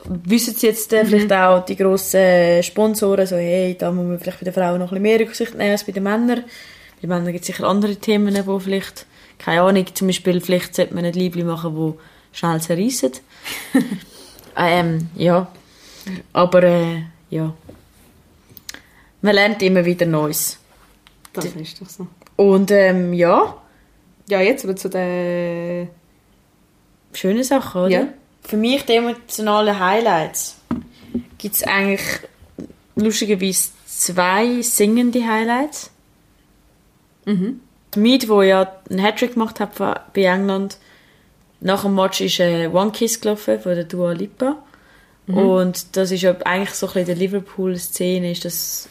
[0.06, 4.40] wissen sie jetzt äh, vielleicht auch die grossen Sponsoren, so, hey, da muss man vielleicht
[4.40, 6.44] bei den Frauen noch ein bisschen mehr Rücksicht nehmen als bei den Männern.
[6.44, 9.06] Bei den Männern gibt es sicher andere Themen, wo vielleicht,
[9.38, 13.12] keine Ahnung, zum Beispiel, vielleicht sollte man nicht Liebling machen, die schnell zerreissen.
[14.58, 15.48] ähm, ja.
[16.34, 17.54] Aber, äh, ja.
[19.22, 20.58] Man lernt immer wieder Neues.
[21.34, 22.08] Das ist doch so.
[22.36, 23.56] Und, ähm, ja,
[24.28, 25.90] Ja, jetzt aber zu den...
[27.14, 27.90] schöne Sachen, oder?
[27.90, 28.08] Ja.
[28.41, 30.58] Für mich die emotionalen Highlights
[31.38, 32.01] gibt es eigentlich
[32.95, 35.91] lustigerweise zwei singende Highlights.
[37.25, 37.62] Mhm.
[37.95, 40.77] Mead, wo ja einen Hattrick gemacht hat bei England,
[41.60, 44.58] nach dem Match ist äh, One Kiss gelaufen von der Dua Lipa.
[45.27, 48.89] Und das ist ja eigentlich so ein bisschen der Liverpool-Szene, ist das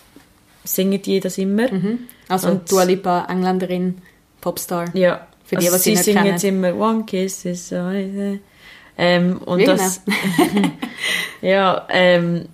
[0.64, 1.70] singen die das immer.
[1.70, 2.00] Mhm.
[2.28, 4.00] Also Und- Dua Lipa, Engländerin,
[4.40, 4.94] Popstar.
[4.94, 5.26] Ja.
[5.44, 8.38] Für die, also was sie sie singen jetzt immer One Kiss is all.
[8.98, 10.03] Ähm, und das
[11.40, 12.48] ja ähm,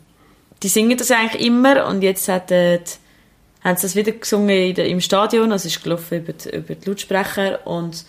[0.63, 2.81] die singen das eigentlich immer und jetzt hat, äh,
[3.63, 5.53] haben sie das wieder gesungen der, im Stadion.
[5.53, 8.05] Also es ist gelaufen über die, über die Lautsprecher und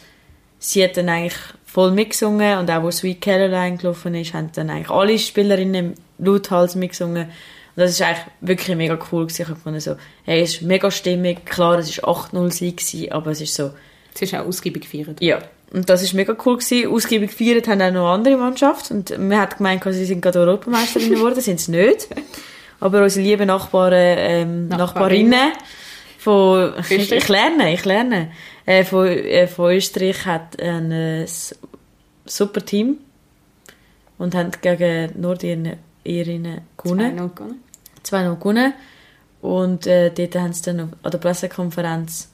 [0.59, 4.69] sie hat dann eigentlich voll mitgesungen und auch wo Sweet Caroline gelaufen ist haben dann
[4.69, 7.25] eigentlich alle Spielerinnen lauthals mitgesungen.
[7.25, 9.41] Und das ist eigentlich wirklich mega cool gewesen.
[9.41, 11.45] ich habe gefunden so hey es ist mega stimmig.
[11.45, 13.71] Klar es ist 8-0 Sieg gewesen, aber es ist so
[14.13, 15.21] Sie ist auch ausgiebig gefeiert.
[15.21, 15.39] ja,
[15.73, 16.91] und das ist mega cool gewesen.
[16.91, 21.15] Ausgiebig gefeiert haben auch noch andere Mannschaft und man hat gemeint, sie sind gerade Europameisterinnen
[21.15, 22.07] geworden, sind sie nicht.
[22.79, 25.31] Aber unsere lieben Nachbarn, ähm, Nachbarinnen.
[25.31, 25.51] Nachbarinnen
[26.19, 27.23] von, ich, Österreich?
[27.23, 28.31] ich lerne, ich lerne,
[28.65, 31.25] äh, von, äh, von Österreich hat ein äh,
[32.25, 32.97] super Team
[34.17, 37.19] und haben gegen Nordirinen gewonnen.
[37.19, 37.63] 2-0 gewonnen.
[38.05, 38.73] 2-0 gewonnen.
[39.41, 42.29] Und äh, dort haben sie dann an der Pressekonferenz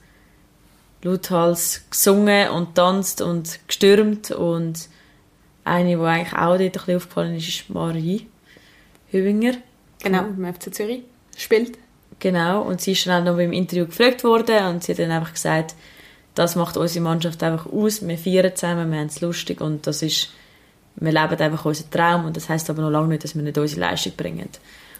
[1.04, 4.32] lauthals gesungen und tanzt und gestürmt.
[4.32, 4.88] Und
[5.62, 8.26] eine, die eigentlich auch dort ein bisschen aufgefallen ist, ist Marie
[9.10, 9.54] Hübinger.
[10.02, 11.02] Genau, im FC Zürich
[11.36, 11.78] spielt.
[12.18, 12.62] Genau.
[12.62, 15.34] Und sie ist dann auch noch beim Interview gefragt worden und sie hat dann einfach
[15.34, 15.74] gesagt,
[16.34, 18.06] das macht unsere Mannschaft einfach aus.
[18.06, 20.30] Wir feiern zusammen, wir haben es lustig und das ist,
[20.96, 23.56] wir leben einfach unseren Traum und das heißt aber noch lange nicht, dass wir nicht
[23.58, 24.48] unsere Leistung bringen.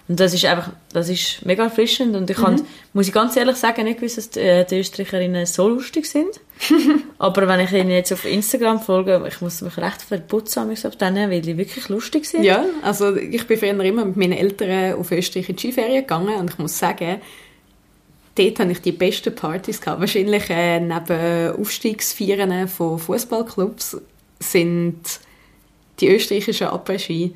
[0.07, 2.61] Und das ist einfach, das ist mega erfrischend und ich kann,
[2.93, 6.41] muss ich ganz ehrlich sagen, nicht gewusst, dass die, äh, die Österreicherinnen so lustig sind.
[7.19, 11.31] aber wenn ich ihnen jetzt auf Instagram folge, ich muss mich recht verputzen auf denen,
[11.31, 12.45] weil die wirklich lustig sind.
[12.45, 16.35] Ja, also ich bin früher immer mit meinen Eltern auf Österreich in die Skiferien gegangen
[16.37, 17.23] und ich muss sagen,
[18.35, 20.01] dort hatte ich die besten Partys gehabt.
[20.01, 23.97] Wahrscheinlich äh, neben Aufstiegsfeiern von Fußballclubs
[24.39, 25.01] sind
[26.01, 27.35] die österreichischen Après-Ski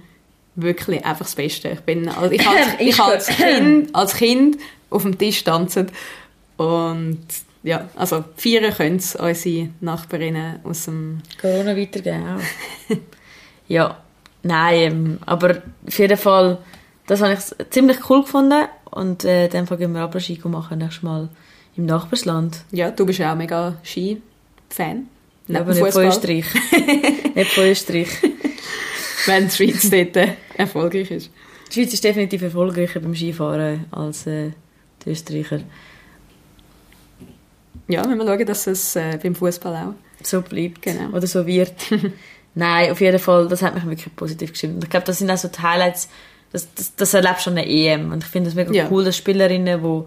[0.61, 1.69] wirklich einfach das Beste.
[1.71, 4.59] Ich bin, also ich als, Ich ich als, bin- kind, als Kind
[4.91, 5.91] auf dem Tisch tanzen
[6.57, 7.19] und
[7.63, 12.95] ja, also feiern können es unsere Nachbarinnen aus dem Corona weitergeben auch.
[13.69, 13.99] ja,
[14.43, 16.59] nein, ähm, aber auf jeden Fall,
[17.07, 21.03] das habe ich ziemlich cool gefunden und äh, dann gehen wir aber Ski machen nächstes
[21.03, 21.29] Mal
[21.77, 22.65] im Nachbarsland.
[22.73, 25.09] Ja, du bist ja auch mega Ski-Fan.
[25.49, 26.45] Ja, aber nicht von Österreich.
[27.35, 28.09] nicht von Österreich.
[29.29, 31.31] Wenn die Schweiz dort äh, erfolgreich ist.
[31.71, 34.51] Die Schweiz ist definitiv erfolgreicher beim Skifahren als äh,
[35.05, 35.61] die Österreicher.
[37.89, 39.95] Ja, wenn wir schauen, dass es äh, beim Fußball auch.
[40.25, 40.83] So bleibt.
[40.83, 41.17] Genau.
[41.17, 41.75] Oder so wird.
[42.55, 44.75] Nein, auf jeden Fall, das hat mich wirklich positiv gestimmt.
[44.77, 46.09] Und ich glaube, das sind auch so die Highlights,
[46.51, 48.11] das, das, das erlebst du an der EM.
[48.13, 48.89] Und ich finde es mega Ja.
[48.91, 50.05] cool, dass Spielerinnen, die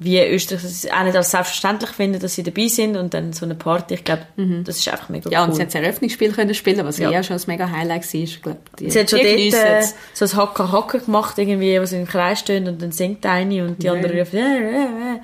[0.00, 3.44] wie Österreich das auch nicht als selbstverständlich finden, dass sie dabei sind und dann so
[3.44, 4.22] eine Party, ich glaube,
[4.64, 5.54] das ist einfach mega Ja, und cool.
[5.56, 7.10] sie hat das Eröffnungsspiel können spielen, was Ja.
[7.10, 8.20] ja schon ein mega Highlight war.
[8.20, 9.94] Ich glaube, die, Sie hat schon die dort äh, es.
[10.14, 13.86] so ein Hacker-Hacker gemacht, irgendwie, was im Kreis stehen und dann singt eine und die
[13.86, 13.94] Ja.
[13.94, 15.20] andere ruft, ja, ja, ja.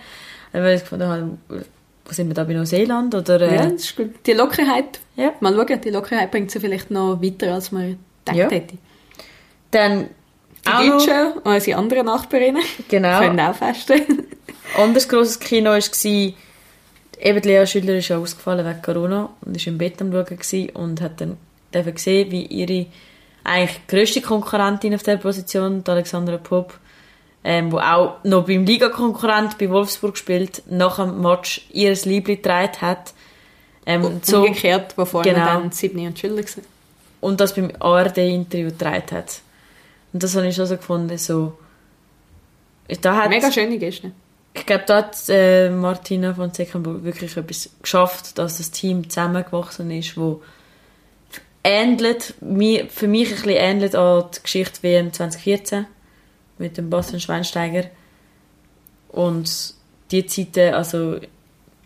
[0.52, 1.38] Dann habe ich gefunden, habe,
[2.06, 3.14] wo sind wir da bei Neuseeland?
[3.14, 4.10] Oder, äh, Ja, das ist gut.
[4.26, 5.32] Die Lockerheit, ja.
[5.38, 8.50] mal schauen, die Lockerheit bringt sie vielleicht noch weiter, als man gedacht Ja.
[8.50, 8.74] hätte.
[9.70, 10.08] Dann
[10.66, 14.02] Die Deutschen und unsere anderen Nachbarinnen genau, können auch festen.
[14.76, 19.78] Anderes grosses Kino war, eben die Lea Schüler ist ausgefallen wegen Corona und war im
[19.78, 21.36] Bett am Schauen und hat dann
[21.72, 22.86] gesehen, wie ihre
[23.44, 26.78] eigentlich grösste Konkurrentin auf der Position, die Alexandra Popp,
[27.44, 32.80] ähm, wo auch noch beim Liga-Konkurrent bei Wolfsburg spielt, nach dem Match ihr Liebling getragen
[32.80, 33.12] hat.
[33.86, 35.44] Ähm, und so, Umgekehrt, wo vorne Genau.
[35.44, 36.64] dann Sydney und Schiller waren.
[37.20, 39.40] und das beim ARD-Interview getragen hat.
[40.12, 41.58] Und das habe ich schon so gefunden, so...
[43.02, 44.12] Da hat, Mega schöne Gäste.
[44.54, 49.90] Ich glaube, da hat äh, Martina von Zeckenburg wirklich etwas geschafft, dass das Team zusammengewachsen
[49.90, 50.42] ist, wo
[51.64, 55.86] ähnelt, mir, für mich ein bisschen ähnelt an die Geschichte WM 2014
[56.58, 57.90] mit dem Bastian Schweinsteiger.
[59.08, 59.74] Und
[60.10, 61.18] die Zeiten, also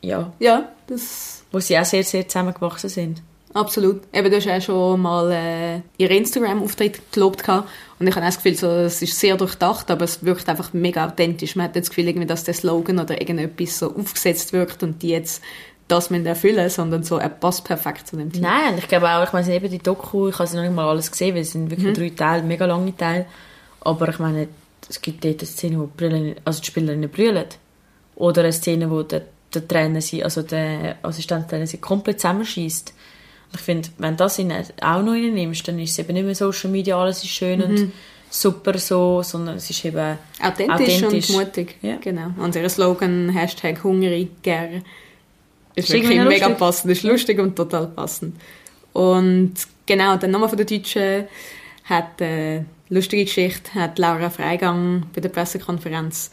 [0.00, 3.22] ja, Ja, das wo sie auch sehr, sehr zusammengewachsen sind.
[3.54, 4.02] Absolut.
[4.12, 7.68] Eben, du hast ja schon mal äh, ihren Instagram-Auftritt gelobt gehabt.
[7.98, 10.72] und ich habe auch das Gefühl, so, es ist sehr durchdacht, aber es wirkt einfach
[10.72, 11.56] mega authentisch.
[11.56, 15.08] Man hat das Gefühl, irgendwie, dass der Slogan oder irgendetwas so aufgesetzt wirkt und die
[15.08, 15.42] jetzt
[15.88, 18.42] das müssen erfüllen, sondern so, er passt perfekt zu dem Team.
[18.42, 20.86] Nein, ich glaube auch, ich meine, eben die Doku, ich habe sie noch nicht mal
[20.86, 21.94] alles gesehen, weil es sind wirklich mhm.
[21.94, 23.24] drei Teile, mega lange Teile,
[23.80, 24.48] aber ich meine,
[24.88, 27.46] es gibt dort eine Szene, wo die, Brüllen, also die Spielerinnen brüllen.
[28.16, 29.22] Oder eine Szene, wo der,
[29.54, 32.92] der Trainer sie, also der Assistenztrainer sie komplett zusammenschießt.
[33.54, 36.34] Ich finde, wenn du das in, auch noch reinnimmst, dann ist es eben nicht mehr
[36.34, 37.64] Social Media, alles ist schön mhm.
[37.64, 37.92] und
[38.30, 41.30] super so, sondern es ist eben authentisch, authentisch.
[41.30, 41.76] und mutig.
[41.82, 41.96] Ja.
[42.00, 42.30] Genau.
[42.38, 44.84] Und ihr Slogan, Hashtag hungrig, gern,
[45.74, 46.58] ist, ist wirklich mega lustig.
[46.58, 48.36] passend, ist lustig und total passend.
[48.92, 49.54] Und
[49.86, 51.24] genau, dann nochmal von der Deutschen
[51.84, 56.30] hat eine lustige Geschichte, hat Laura Freigang bei der Pressekonferenz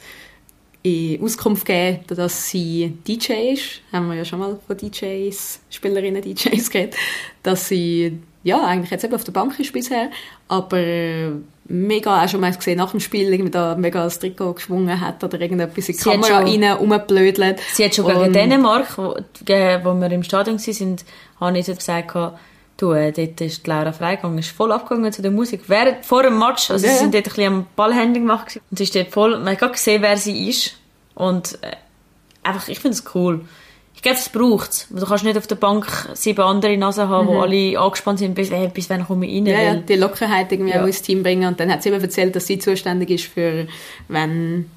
[1.21, 3.82] Auskunft gegeben, dass sie DJ ist.
[3.91, 6.95] Haben wir ja schon mal von DJs, Spielerinnen DJs geredet.
[7.41, 10.12] Dass sie, ja, eigentlich jetzt eben auf der Bank ist bisher,
[10.48, 11.34] aber
[11.67, 15.24] mega, auch schon mal gesehen, nach dem Spiel irgendwie da mega das Trikot geschwungen hat
[15.24, 17.60] oder irgendetwas in die sie Kamera rein rumgeblödelt.
[17.74, 20.98] Sie hat schon gegen Dänemark, wo, wo wir im Stadion waren,
[21.39, 22.15] habe ich gesagt,
[22.82, 25.62] äh, dort ist Laura Freigang ist voll abgegangen zu der Musik.
[25.68, 26.94] Während, vor dem Match, also ja.
[26.94, 29.60] sie sind dort ein bisschen am Ballhandling gemacht und sie ist dort voll, man hat
[29.60, 30.76] gerade gesehen, wer sie ist
[31.14, 31.72] und äh,
[32.44, 33.46] einfach, ich finde es cool.
[33.96, 34.88] Ich glaube, es braucht es.
[34.90, 37.32] Du kannst nicht auf der Bank sieben andere Nasen haben, mhm.
[37.32, 39.46] wo alle angespannt sind, bis, äh, bis wann komme ich rein.
[39.46, 40.84] Ja, ja, die Lockerheit irgendwie ja.
[40.84, 41.48] auch ins Team bringen.
[41.48, 43.68] Und dann hat sie eben erzählt, dass sie zuständig ist für,
[44.10, 44.70] wenn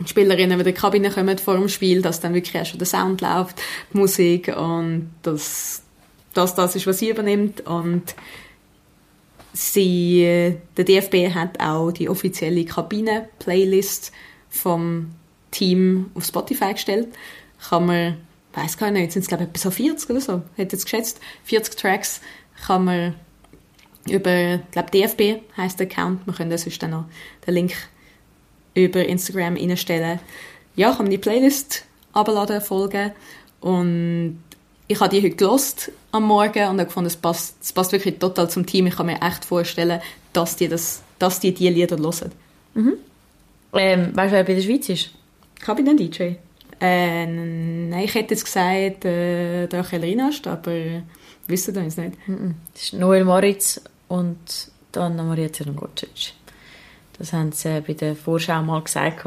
[0.00, 2.78] die Spielerinnen wieder in die Kabine kommen vor dem Spiel, dass dann wirklich auch schon
[2.78, 3.60] der Sound läuft,
[3.92, 5.10] die Musik und
[6.38, 7.66] dass das ist, was sie übernimmt.
[7.66, 8.14] Und
[9.52, 14.12] sie, der DFB hat auch die offizielle Kabine-Playlist
[14.48, 15.10] vom
[15.50, 17.08] Team auf Spotify gestellt.
[17.68, 18.18] Kann man,
[18.54, 21.20] weiß gar nicht, sind es glaube ich etwa so 40 oder so, hätte jetzt geschätzt,
[21.44, 22.20] 40 Tracks
[22.66, 23.14] kann man
[24.08, 27.04] über, glaube DFB heißt der Account, man könnte sonst dann noch
[27.46, 27.74] den Link
[28.74, 30.20] über Instagram reinstellen.
[30.76, 33.12] Ja, kann man die Playlist abladen, folgen
[33.60, 34.40] und
[34.88, 38.18] ich habe die heute gelost am Morgen und habe gefunden, es passt, es passt wirklich
[38.18, 38.86] total zum Team.
[38.86, 40.00] Ich kann mir echt vorstellen,
[40.32, 42.32] dass die, das, dass die diese Lieder hören.
[42.74, 42.94] Mhm.
[43.74, 45.10] Ähm, weißt du, wer bei der Schweiz ist?
[45.60, 46.36] Kabinen-DJ.
[46.80, 51.02] Äh, nein, ich hätte jetzt gesagt, äh, der Achel Rinast, aber
[51.46, 52.16] wissen wir es nicht.
[52.26, 52.54] Mhm.
[52.72, 56.32] Das ist Noel Moritz und Anna Maria Zerngocic.
[57.18, 59.26] Das haben sie äh, bei der Vorschau mal gesagt.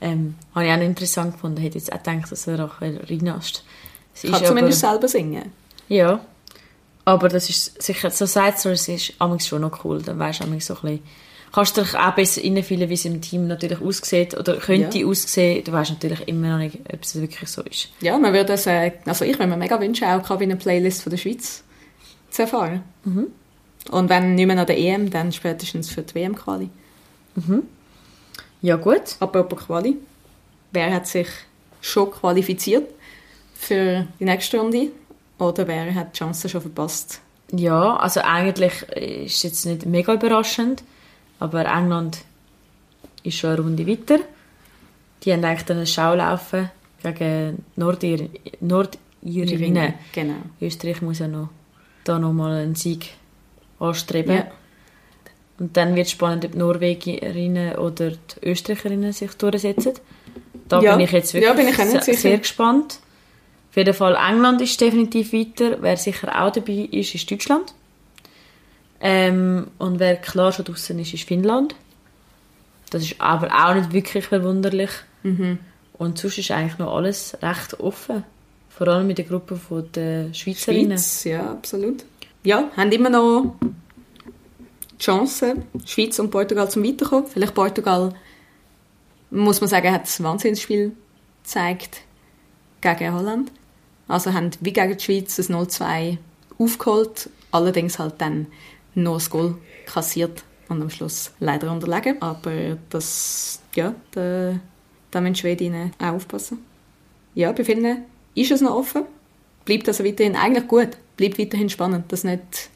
[0.00, 1.58] Ähm, habe ich auch interessant gefunden.
[1.58, 3.64] Ich hätte jetzt auch gedacht, dass er Rachel Rinast
[4.16, 5.52] Sie Kann zumindest aber, selber singen.
[5.88, 6.20] Ja.
[7.04, 9.14] Aber das ist sicher, so sagt es ist
[9.46, 10.02] schon noch cool.
[10.02, 11.00] Dann weißt du so ein bisschen,
[11.52, 15.06] kannst du dich auch besser reinfühlen, wie es im Team natürlich aussieht oder könnte ja.
[15.06, 15.62] aussehen.
[15.62, 17.90] Du weißt natürlich immer noch nicht, ob es wirklich so ist.
[18.00, 21.10] Ja, man würde das, äh, also ich würde mir mega wünschen, auch eine Playlist von
[21.10, 21.62] der Schweiz
[22.30, 22.82] zu erfahren.
[23.04, 23.26] Mhm.
[23.90, 26.70] Und wenn nicht mehr an der EM, dann spätestens für die WM-Quali.
[27.36, 27.62] Mhm.
[28.62, 29.16] Ja, gut.
[29.20, 29.98] Apropos Quali.
[30.72, 31.28] Wer hat sich
[31.80, 32.95] schon qualifiziert
[33.58, 34.88] für die nächste Runde?
[35.38, 37.20] Oder wer hat die Chance schon verpasst?
[37.52, 40.82] Ja, also eigentlich ist es jetzt nicht mega überraschend.
[41.38, 42.18] Aber England
[43.22, 44.20] ist schon eine Runde weiter.
[45.22, 46.70] Die haben eigentlich dann eine Schau laufen
[47.02, 48.28] gegen Nordir
[48.60, 49.94] Nordirinnen.
[50.12, 50.34] Genau.
[50.60, 51.50] Österreich muss ja noch
[52.04, 53.10] da nochmal einen Sieg
[53.78, 54.36] anstreben.
[54.36, 54.46] Ja.
[55.58, 59.92] Und dann wird es spannend, ob die Norwegerinnen oder die Österreicherinnen sich durchsetzen.
[60.68, 60.96] Da ja.
[60.96, 63.00] bin ich jetzt wirklich ja, ich sehr, sehr gespannt.
[63.76, 65.76] Auf jeden Fall, England ist definitiv weiter.
[65.82, 67.74] Wer sicher auch dabei ist, ist Deutschland.
[69.02, 71.74] Ähm, und wer klar schon draußen ist, ist Finnland.
[72.88, 74.88] Das ist aber auch nicht wirklich verwunderlich.
[75.24, 75.58] Mhm.
[75.92, 78.24] Und sonst ist eigentlich noch alles recht offen.
[78.70, 79.60] Vor allem mit der Gruppe
[79.94, 80.96] der Schweizerinnen.
[80.96, 82.06] Schweiz, ja, absolut.
[82.44, 83.56] Ja, haben immer noch
[84.98, 87.26] Chancen, Schweiz und Portugal zum Weiterkommen.
[87.26, 88.14] Vielleicht Portugal,
[89.30, 90.92] muss man sagen, hat ein Wahnsinnsspiel
[91.42, 92.00] gezeigt
[92.80, 93.52] gegen Holland.
[94.08, 96.18] Also haben wie gegen die Schweiz das 0-2
[96.58, 98.46] aufgeholt, allerdings halt dann
[98.94, 102.20] noch das Goal kassiert und am Schluss leider unterlegen.
[102.22, 104.58] Aber das, ja, da,
[105.10, 106.58] da müssen Schwedinnen auch aufpassen.
[107.34, 109.02] Ja, bei vielen ist es noch offen.
[109.64, 110.90] Bleibt also weiterhin eigentlich gut.
[111.16, 112.70] Bleibt weiterhin spannend, dass nicht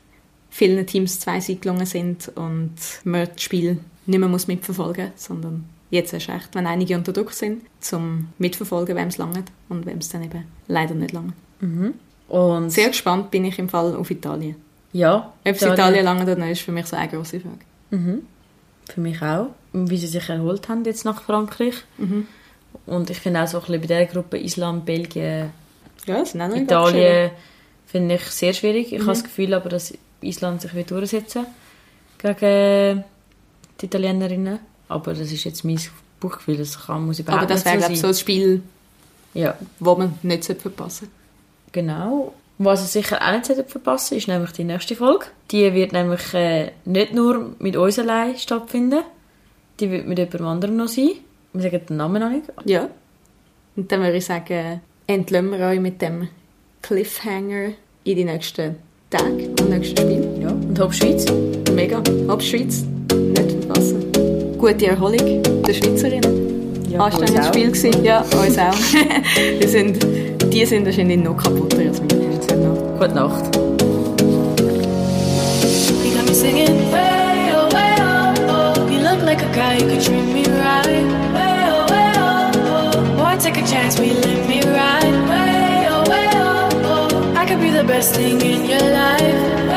[0.50, 5.24] vielen Teams zwei Siege gelungen sind und man das Spiel nicht mehr muss mitverfolgen muss,
[5.24, 9.86] sondern jetzt erst recht, wenn einige unter Druck sind, zum mitverfolgen, wem es langt und
[9.86, 11.34] wem es dann eben leider nicht langt.
[11.61, 11.95] Mhm.
[12.28, 14.57] Und Sehr gespannt bin ich im Fall auf Italien.
[14.93, 15.32] Ja.
[15.45, 17.59] Ob es Italien lange oder nicht, ist für mich so eine große Frage.
[17.91, 18.22] Mhm.
[18.88, 19.49] Für mich auch.
[19.72, 21.74] Wie sie sich erholt haben jetzt nach Frankreich.
[21.99, 22.26] Mhm.
[22.86, 25.51] Und ich finde auch so ein bisschen bei dieser Gruppe Island, Belgien,
[26.07, 27.30] ja, Italien
[27.91, 28.93] Finde ich sehr schwierig.
[28.93, 29.03] Ich mhm.
[29.03, 31.45] habe das Gefühl aber, dass Island sich wird durchsetzen
[32.18, 33.03] gegen
[33.80, 34.61] die Italienerinnen.
[34.91, 35.78] Aber das ist jetzt mein
[36.18, 38.62] Buchgefühl, das kann, muss überhaupt Aber das wäre, glaube ich, so ein Spiel,
[39.34, 39.57] ja.
[39.78, 41.14] wo man nicht verpassen sollte.
[41.72, 42.34] Genau.
[42.59, 45.26] Was ihr sicher auch nicht verpassen ist nämlich die nächste Folge.
[45.51, 49.03] Die wird nämlich äh, nicht nur mit uns allein stattfinden,
[49.78, 51.12] die wird mit jemand anderem noch sein.
[51.53, 52.45] Wir sagen den Namen noch nicht.
[52.66, 52.88] Ja.
[53.76, 56.28] Und dann würde ich sagen, entlösen wir euch mit dem
[56.82, 57.72] Cliffhanger
[58.05, 58.76] in die nächsten
[59.09, 60.43] Tage am nächsten Spiel.
[60.43, 60.51] Ja.
[60.51, 61.24] Und Hop Schweiz.
[61.72, 62.03] Mega.
[62.28, 62.84] Hop Schweiz.
[64.61, 66.84] Gute Erholung der Schweizerinnen.
[66.90, 68.04] Ja, Anständiges Spiel gewesen.
[68.04, 68.74] Ja, uns auch.
[69.58, 70.04] Wir sind,
[70.52, 72.98] die sind wahrscheinlich noch kaputter als wir.
[72.98, 73.58] Gute Nacht.
[79.24, 81.04] like a guy, you could treat me right.
[81.36, 85.16] Way oh, way oh, Boy, take a chance, we let me ride.
[85.30, 89.69] Way oh, way oh, I could be the best thing in your life.